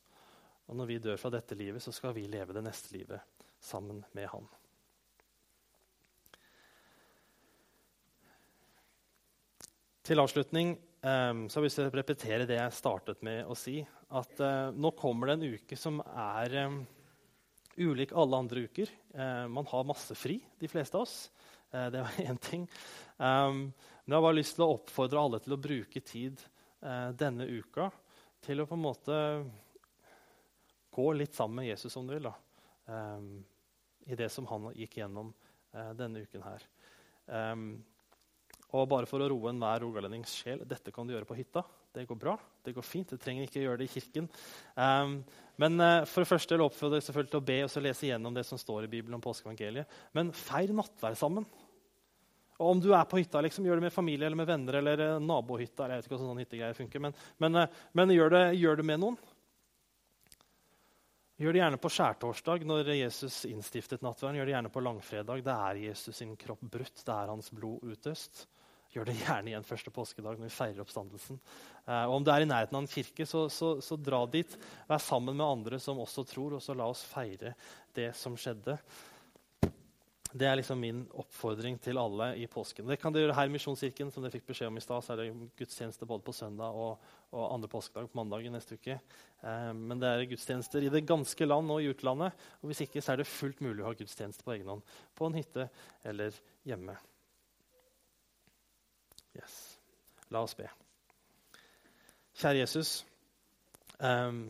Og 0.65 0.77
når 0.79 0.89
vi 0.89 1.01
dør 1.03 1.19
fra 1.21 1.29
dette 1.33 1.57
livet, 1.59 1.83
så 1.83 1.91
skal 1.93 2.15
vi 2.15 2.25
leve 2.31 2.55
det 2.55 2.63
neste 2.65 2.95
livet 2.95 3.21
sammen 3.61 4.01
med 4.15 4.29
ham. 4.31 4.47
Til 10.03 10.19
avslutning 10.19 10.73
um, 10.75 11.45
så 11.47 11.59
har 11.59 11.61
jeg 11.61 11.69
lyst 11.69 11.79
til 11.79 11.87
å 11.87 11.93
repetere 11.93 12.47
det 12.49 12.57
jeg 12.57 12.75
startet 12.75 13.21
med 13.23 13.45
å 13.47 13.55
si. 13.55 13.77
At 14.11 14.41
uh, 14.41 14.73
nå 14.75 14.91
kommer 14.99 15.29
det 15.29 15.37
en 15.37 15.59
uke 15.59 15.77
som 15.79 16.01
er 16.09 16.57
um, 16.65 16.81
ulik 17.77 18.11
alle 18.17 18.41
andre 18.43 18.65
uker. 18.67 18.89
Man 19.49 19.65
har 19.65 19.85
masse 19.89 20.13
fri, 20.13 20.35
de 20.61 20.67
fleste 20.69 20.97
av 20.97 21.07
oss. 21.07 21.15
Uh, 21.73 21.87
det 21.93 22.03
var 22.05 22.19
én 22.29 22.39
ting. 22.41 22.67
Um, 23.17 23.65
men 24.03 24.13
jeg 24.13 24.17
har 24.17 24.25
bare 24.27 24.39
lyst 24.39 24.57
til 24.57 24.65
å 24.65 24.75
oppfordre 24.77 25.21
alle 25.21 25.41
til 25.43 25.55
å 25.55 25.61
bruke 25.61 26.03
tid 26.03 26.41
denne 27.15 27.45
uka 27.47 27.85
til 28.43 28.59
å 28.59 28.65
på 28.67 28.75
en 28.75 28.81
måte 28.83 29.17
gå 30.91 31.05
litt 31.15 31.31
sammen 31.37 31.61
med 31.61 31.69
Jesus, 31.69 31.95
om 31.95 32.09
du 32.09 32.11
vil, 32.11 32.27
da, 32.27 32.33
i 34.03 34.17
det 34.19 34.27
som 34.27 34.49
han 34.49 34.67
gikk 34.75 34.97
gjennom 34.99 35.29
denne 35.95 36.25
uken 36.25 36.43
her. 36.43 36.65
Um, 37.31 37.63
og 38.73 38.89
bare 38.89 39.07
for 39.09 39.21
å 39.21 39.29
roe 39.29 39.51
enhver 39.51 39.83
rogalendings 39.83 40.33
sjel 40.33 40.63
dette 40.65 40.91
kan 40.93 41.05
du 41.05 41.13
gjøre 41.13 41.29
på 41.29 41.37
hytta. 41.37 41.61
Det 41.93 42.07
går 42.09 42.17
bra. 42.17 42.33
det 42.65 42.73
går 42.73 42.81
fint, 42.81 43.09
Du 43.09 43.17
trenger 43.21 43.45
ikke 43.45 43.61
gjøre 43.61 43.77
det 43.77 43.85
i 43.85 43.93
kirken. 43.99 44.27
Um, 44.73 45.19
men 45.61 45.77
uh, 45.77 46.05
for 46.09 46.23
det 46.23 46.29
første 46.31 46.55
vil 46.55 46.63
jeg 46.63 46.71
oppfordre 46.71 46.97
deg 46.97 47.05
selvfølgelig 47.05 47.31
til 47.31 47.41
å 47.41 47.45
be 47.51 47.57
og 47.61 47.69
så 47.69 47.83
lese 47.85 48.07
gjennom 48.07 48.33
det 48.33 48.45
som 48.47 48.57
står 48.57 48.87
i 48.87 48.89
Bibelen 48.89 49.19
om 49.19 49.21
påskeevangeliet. 49.21 49.99
Men 50.17 50.31
feir 50.33 50.73
nattvær 50.73 51.17
sammen. 51.19 51.45
Og 52.59 52.69
om 52.69 52.81
du 52.83 52.91
er 52.93 53.05
på 53.09 53.19
hytta, 53.19 53.41
liksom, 53.41 53.65
gjør 53.65 53.79
det 53.79 53.87
med 53.87 53.95
familie 53.95 54.27
eller 54.27 54.39
med 54.39 54.49
venner 54.49 54.79
eller 54.79 55.03
nabohytta. 55.19 55.85
eller 55.85 55.95
jeg 55.95 56.03
vet 56.03 56.09
ikke 56.09 56.15
hvordan 56.15 56.31
sånn 56.31 56.43
hyttegreier 56.43 56.77
funker, 56.77 57.03
Men, 57.03 57.15
men, 57.41 57.61
uh, 57.63 57.85
men 57.93 58.13
gjør, 58.13 58.35
det, 58.35 58.43
gjør, 58.61 58.79
det, 58.79 58.87
med 58.91 59.01
noen. 59.01 59.17
Gjør 61.41 61.55
det 61.55 61.63
gjerne 61.63 61.81
på 61.81 61.91
skjærtorsdag, 61.91 62.65
når 62.69 62.93
Jesus 62.93 63.43
innstiftet 63.49 64.05
nattverden. 64.05 64.37
Gjør 64.37 64.51
det 64.51 64.57
gjerne 64.57 64.73
på 64.73 64.83
langfredag. 64.85 65.45
Det 65.45 65.55
er 65.69 65.85
Jesus 65.89 66.19
sin 66.21 66.35
kropp 66.39 66.61
brutt. 66.61 67.01
Det 67.01 67.15
er 67.15 67.31
hans 67.33 67.49
blod 67.51 67.81
utøst. 67.83 68.45
Gjør 68.93 69.09
det 69.09 69.15
gjerne 69.23 69.49
igjen 69.49 69.65
første 69.65 69.89
påskedag 69.89 70.37
når 70.37 70.45
vi 70.45 70.53
feirer 70.53 70.83
oppstandelsen. 70.83 71.39
Eh, 71.87 72.03
og 72.05 72.19
om 72.19 72.25
du 72.25 72.29
er 72.29 72.43
i 72.43 72.49
nærheten 72.49 72.77
av 72.77 72.83
en 72.83 72.91
kirke, 72.91 73.25
så, 73.25 73.47
så, 73.49 73.71
så, 73.81 73.97
dra 73.97 74.19
dit. 74.29 74.53
Vær 74.89 75.01
sammen 75.01 75.39
med 75.39 75.47
andre 75.47 75.79
som 75.81 76.01
også 76.03 76.25
tror, 76.29 76.59
og 76.59 76.61
så 76.61 76.75
la 76.77 76.85
oss 76.91 77.01
feire 77.09 77.55
det 77.97 78.11
som 78.19 78.37
skjedde. 78.37 78.77
Det 80.33 80.47
er 80.49 80.55
liksom 80.57 80.79
min 80.81 81.03
oppfordring 81.21 81.75
til 81.77 81.99
alle 82.01 82.31
i 82.41 82.47
påsken. 82.49 82.87
Det 82.89 82.95
kan 82.97 83.13
dere 83.13 83.27
gjøre 83.27 83.35
her 83.37 83.49
i 83.49 83.53
Misjonskirken. 83.53 84.09
som 84.11 84.23
dere 84.23 84.33
fikk 84.33 84.47
beskjed 84.47 84.71
om 84.71 84.79
i 84.79 84.81
sted, 84.81 85.03
så 85.05 85.13
er 85.13 85.19
det 85.19 85.49
gudstjeneste 85.59 86.07
både 86.09 86.25
på 86.25 86.33
søndag 86.33 86.73
og, 86.73 87.03
og 87.29 87.53
andre 87.53 87.69
påskedag 87.69 88.09
på 88.09 88.17
mandag 88.17 88.47
neste 88.49 88.79
uke. 88.79 88.97
Eh, 88.97 89.69
men 89.77 90.01
det 90.01 90.09
er 90.09 90.25
gudstjenester 90.31 90.81
i 90.81 90.89
det 90.89 91.03
ganske 91.05 91.45
land 91.45 91.69
og 91.69 91.83
i 91.83 91.91
utlandet. 91.93 92.33
Og 92.61 92.71
hvis 92.71 92.81
ikke 92.87 93.05
så 93.05 93.13
er 93.13 93.21
det 93.21 93.29
fullt 93.29 93.61
mulig 93.61 93.85
å 93.85 93.91
ha 93.91 93.93
gudstjeneste 93.99 94.47
på 94.47 94.55
egen 94.55 94.73
hånd. 94.73 94.81
På 95.13 95.29
en 95.29 95.37
hytte 95.37 95.67
eller 96.01 96.41
hjemme. 96.65 96.97
Yes. 99.37 99.61
La 100.33 100.41
oss 100.41 100.57
be. 100.57 100.65
Kjære 102.41 102.63
Jesus. 102.63 102.97
Eh, 104.01 104.43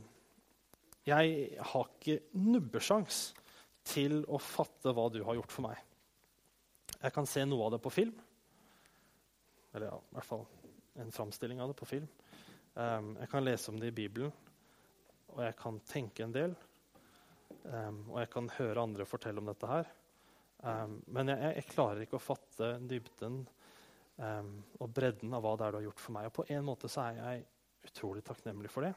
jeg 1.12 1.38
har 1.60 1.96
ikke 2.00 2.22
nubbesjans 2.40 3.34
til 3.88 4.22
å 4.32 4.40
fatte 4.42 4.94
hva 4.96 5.10
du 5.12 5.22
har 5.26 5.38
gjort 5.38 5.54
for 5.54 5.68
meg. 5.68 5.80
Jeg 7.00 7.14
kan 7.16 7.28
se 7.28 7.44
noe 7.48 7.66
av 7.68 7.76
det 7.76 7.82
på 7.84 7.92
film. 7.94 8.14
Eller 9.74 9.90
ja, 9.90 9.98
i 9.98 10.16
hvert 10.18 10.30
fall 10.30 10.46
en 11.02 11.12
framstilling 11.12 11.62
av 11.62 11.72
det 11.72 11.78
på 11.80 11.90
film. 11.90 12.08
Um, 12.74 13.14
jeg 13.20 13.30
kan 13.32 13.46
lese 13.46 13.72
om 13.72 13.80
det 13.82 13.90
i 13.92 13.96
Bibelen, 13.96 14.32
og 15.34 15.42
jeg 15.44 15.58
kan 15.60 15.80
tenke 15.90 16.26
en 16.26 16.36
del. 16.36 16.56
Um, 17.64 18.06
og 18.12 18.22
jeg 18.22 18.32
kan 18.34 18.50
høre 18.58 18.86
andre 18.86 19.08
fortelle 19.10 19.42
om 19.42 19.50
dette 19.50 19.70
her. 19.70 19.90
Um, 20.64 21.00
men 21.12 21.34
jeg, 21.34 21.42
jeg, 21.58 21.70
klarer 21.74 22.06
ikke 22.06 22.20
å 22.20 22.24
fatte 22.24 22.76
dybden 22.88 23.44
og 24.14 24.92
bredden 24.94 25.32
av 25.34 25.42
hva 25.42 25.56
det 25.58 25.66
er 25.66 25.74
du 25.74 25.78
har 25.80 25.86
gjort 25.88 26.02
for 26.04 26.14
meg. 26.14 26.28
Og 26.30 26.36
på 26.38 26.44
en 26.54 26.66
måte 26.68 26.90
så 26.92 27.08
er 27.08 27.16
jeg 27.18 27.46
utrolig 27.90 28.22
takknemlig 28.28 28.70
for 28.70 28.86
det. 28.86 28.92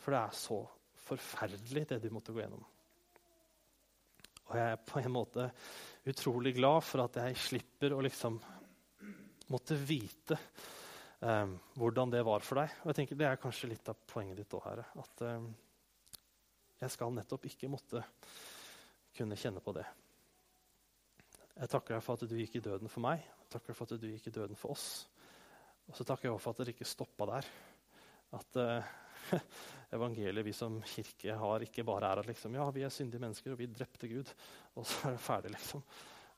For 0.00 0.16
det 0.16 0.20
er 0.22 0.38
så 0.38 0.56
forferdelig, 1.04 1.84
det 1.90 1.98
du 2.00 2.08
måtte 2.14 2.32
gå 2.32 2.40
gjennom. 2.40 2.64
Og 4.50 4.56
jeg 4.58 4.74
er 4.74 4.80
på 4.82 4.98
en 4.98 5.12
måte 5.14 5.46
utrolig 6.10 6.56
glad 6.56 6.82
for 6.82 7.04
at 7.04 7.20
jeg 7.22 7.38
slipper 7.38 7.94
å 7.94 8.02
liksom 8.02 8.40
måtte 9.50 9.76
vite 9.78 10.38
um, 11.22 11.54
hvordan 11.78 12.10
det 12.10 12.22
var 12.26 12.42
for 12.42 12.58
deg. 12.58 12.74
Og 12.82 12.90
jeg 12.90 12.98
tenker 13.00 13.20
Det 13.20 13.28
er 13.28 13.42
kanskje 13.42 13.70
litt 13.70 13.90
av 13.92 13.98
poenget 14.10 14.40
ditt 14.40 14.56
òg, 14.58 14.64
Herre. 14.66 14.86
At 14.98 15.24
um, 15.26 15.48
jeg 16.80 16.94
skal 16.96 17.14
nettopp 17.14 17.46
ikke 17.46 17.70
måtte 17.70 18.02
kunne 19.14 19.38
kjenne 19.38 19.62
på 19.62 19.74
det. 19.76 19.86
Jeg 21.60 21.70
takker 21.70 21.96
deg 21.96 22.04
for 22.06 22.16
at 22.16 22.30
du 22.30 22.38
gikk 22.38 22.58
i 22.58 22.64
døden 22.64 22.90
for 22.90 23.04
meg. 23.04 23.22
Jeg 23.22 23.52
takker 23.54 23.72
deg 23.72 23.78
for 23.78 23.86
at 23.86 24.02
du 24.02 24.08
gikk 24.10 24.30
i 24.30 24.34
døden 24.34 24.58
for 24.58 24.74
oss. 24.74 24.88
Og 25.90 25.98
så 25.98 26.06
takker 26.08 26.30
jeg 26.30 26.42
for 26.42 26.54
at 26.54 26.62
dere 26.62 26.74
ikke 26.74 26.88
stoppa 26.88 27.26
der. 27.34 27.50
At 28.38 28.58
uh, 28.58 28.90
evangeliet 29.96 30.46
vi 30.46 30.54
som 30.54 30.78
kirke 30.86 31.34
har, 31.40 31.66
ikke 31.66 31.84
bare 31.86 32.12
er 32.12 32.22
at 32.22 32.30
liksom, 32.30 32.54
ja, 32.58 32.68
vi 32.74 32.84
er 32.86 32.94
syndige 32.94 33.22
mennesker, 33.22 33.54
og 33.54 33.60
vi 33.60 33.68
drepte 33.70 34.10
Gud, 34.10 34.32
og 34.78 34.86
så 34.86 35.10
er 35.10 35.16
det 35.16 35.24
ferdig. 35.24 35.52
liksom. 35.56 35.84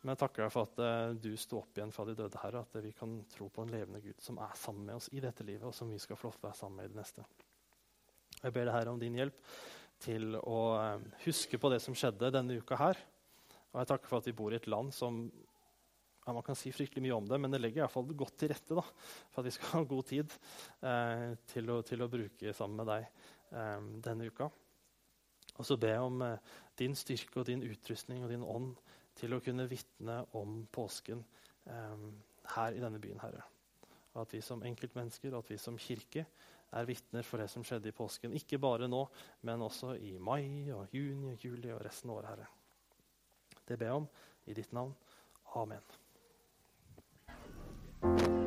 Men 0.03 0.15
jeg 0.17 0.23
takker 0.25 0.43
deg 0.43 0.51
for 0.51 0.67
at 0.67 0.81
eh, 0.83 1.13
du 1.23 1.31
sto 1.39 1.61
opp 1.61 1.79
igjen 1.79 1.93
fra 1.95 2.07
de 2.09 2.17
døde, 2.19 2.41
Herre. 2.43 2.65
At 2.67 2.83
vi 2.83 2.91
kan 2.97 3.21
tro 3.31 3.47
på 3.55 3.63
en 3.63 3.71
levende 3.71 4.01
Gud 4.03 4.19
som 4.25 4.41
er 4.43 4.57
sammen 4.59 4.89
med 4.89 4.99
oss 4.99 5.07
i 5.15 5.23
dette 5.23 5.47
livet, 5.47 5.69
og 5.69 5.77
som 5.77 5.93
vi 5.93 6.01
skal 6.03 6.19
få 6.19 6.27
lov 6.29 6.39
til 6.39 6.43
å 6.43 6.49
være 6.49 6.59
sammen 6.59 6.81
med 6.81 6.89
i 6.89 6.93
det 6.95 6.99
neste. 6.99 7.27
Jeg 8.41 8.57
ber 8.57 8.67
deg, 8.67 8.75
Herre, 8.75 8.97
om 8.97 8.99
din 8.99 9.21
hjelp 9.21 9.39
til 10.03 10.35
å 10.41 10.59
huske 11.23 11.61
på 11.63 11.71
det 11.71 11.79
som 11.85 11.95
skjedde 11.95 12.33
denne 12.35 12.57
uka 12.59 12.79
her. 12.81 12.99
Og 13.71 13.79
jeg 13.79 13.93
takker 13.93 14.11
for 14.11 14.19
at 14.19 14.27
vi 14.27 14.35
bor 14.37 14.51
i 14.51 14.59
et 14.59 14.67
land 14.67 14.91
som 14.97 15.23
ja, 16.25 16.33
Man 16.33 16.45
kan 16.47 16.59
si 16.59 16.73
fryktelig 16.75 17.03
mye 17.05 17.17
om 17.17 17.29
det, 17.29 17.39
men 17.41 17.53
det 17.53 17.61
legger 17.63 17.83
i 17.83 17.85
hvert 17.85 17.95
fall 17.95 18.11
godt 18.17 18.37
til 18.41 18.53
rette 18.53 18.79
da, 18.79 18.85
for 19.33 19.43
at 19.43 19.49
vi 19.49 19.55
skal 19.57 19.73
ha 19.75 19.85
god 19.91 20.09
tid 20.11 20.35
eh, 20.87 21.29
til, 21.53 21.71
å, 21.73 21.81
til, 21.87 22.05
å, 22.05 22.11
bruke 22.13 22.55
sammen 22.57 22.83
med 22.83 22.91
deg 22.93 23.07
eh, 23.59 23.89
denne 24.07 24.29
uka. 24.31 24.51
Og 25.59 25.67
så 25.69 25.77
jeg 25.81 26.01
om 26.01 26.23
eh, 26.27 26.53
din 26.79 26.95
styrke 26.99 27.43
og 27.43 27.49
din 27.51 27.65
utrustning 27.67 28.23
og 28.25 28.33
din 28.33 28.47
ånd 28.47 28.77
til 29.19 29.35
å 29.35 29.43
kunne 29.45 29.69
vitne 29.69 30.23
om 30.39 30.63
påsken 30.73 31.25
eh, 31.67 32.07
her 32.55 32.79
i 32.79 32.83
denne 32.83 33.03
byen, 33.03 33.21
Herre. 33.23 33.45
Og 34.13 34.25
at 34.27 34.35
vi 34.37 34.43
som 34.45 34.65
enkeltmennesker 34.67 35.33
og 35.33 35.43
at 35.43 35.55
vi 35.55 35.61
som 35.61 35.79
kirke 35.81 36.27
er 36.73 36.89
vitner 36.89 37.27
for 37.27 37.43
det 37.43 37.51
som 37.53 37.65
skjedde 37.67 37.91
i 37.91 37.97
påsken. 37.97 38.37
Ikke 38.37 38.61
bare 38.61 38.89
nå, 38.89 39.03
men 39.49 39.65
også 39.65 39.97
i 40.01 40.15
mai 40.21 40.73
og 40.73 40.93
juni 40.95 41.35
og 41.35 41.45
juli 41.45 41.73
og 41.73 41.83
resten 41.85 42.13
av 42.13 42.21
året, 42.21 42.31
Herre. 42.33 42.49
Det 43.69 43.77
ber 43.79 43.91
jeg 43.91 44.01
om 44.01 44.09
i 44.49 44.57
ditt 44.57 44.73
navn. 44.77 44.95
Amen. 45.61 46.02
you 48.03 48.42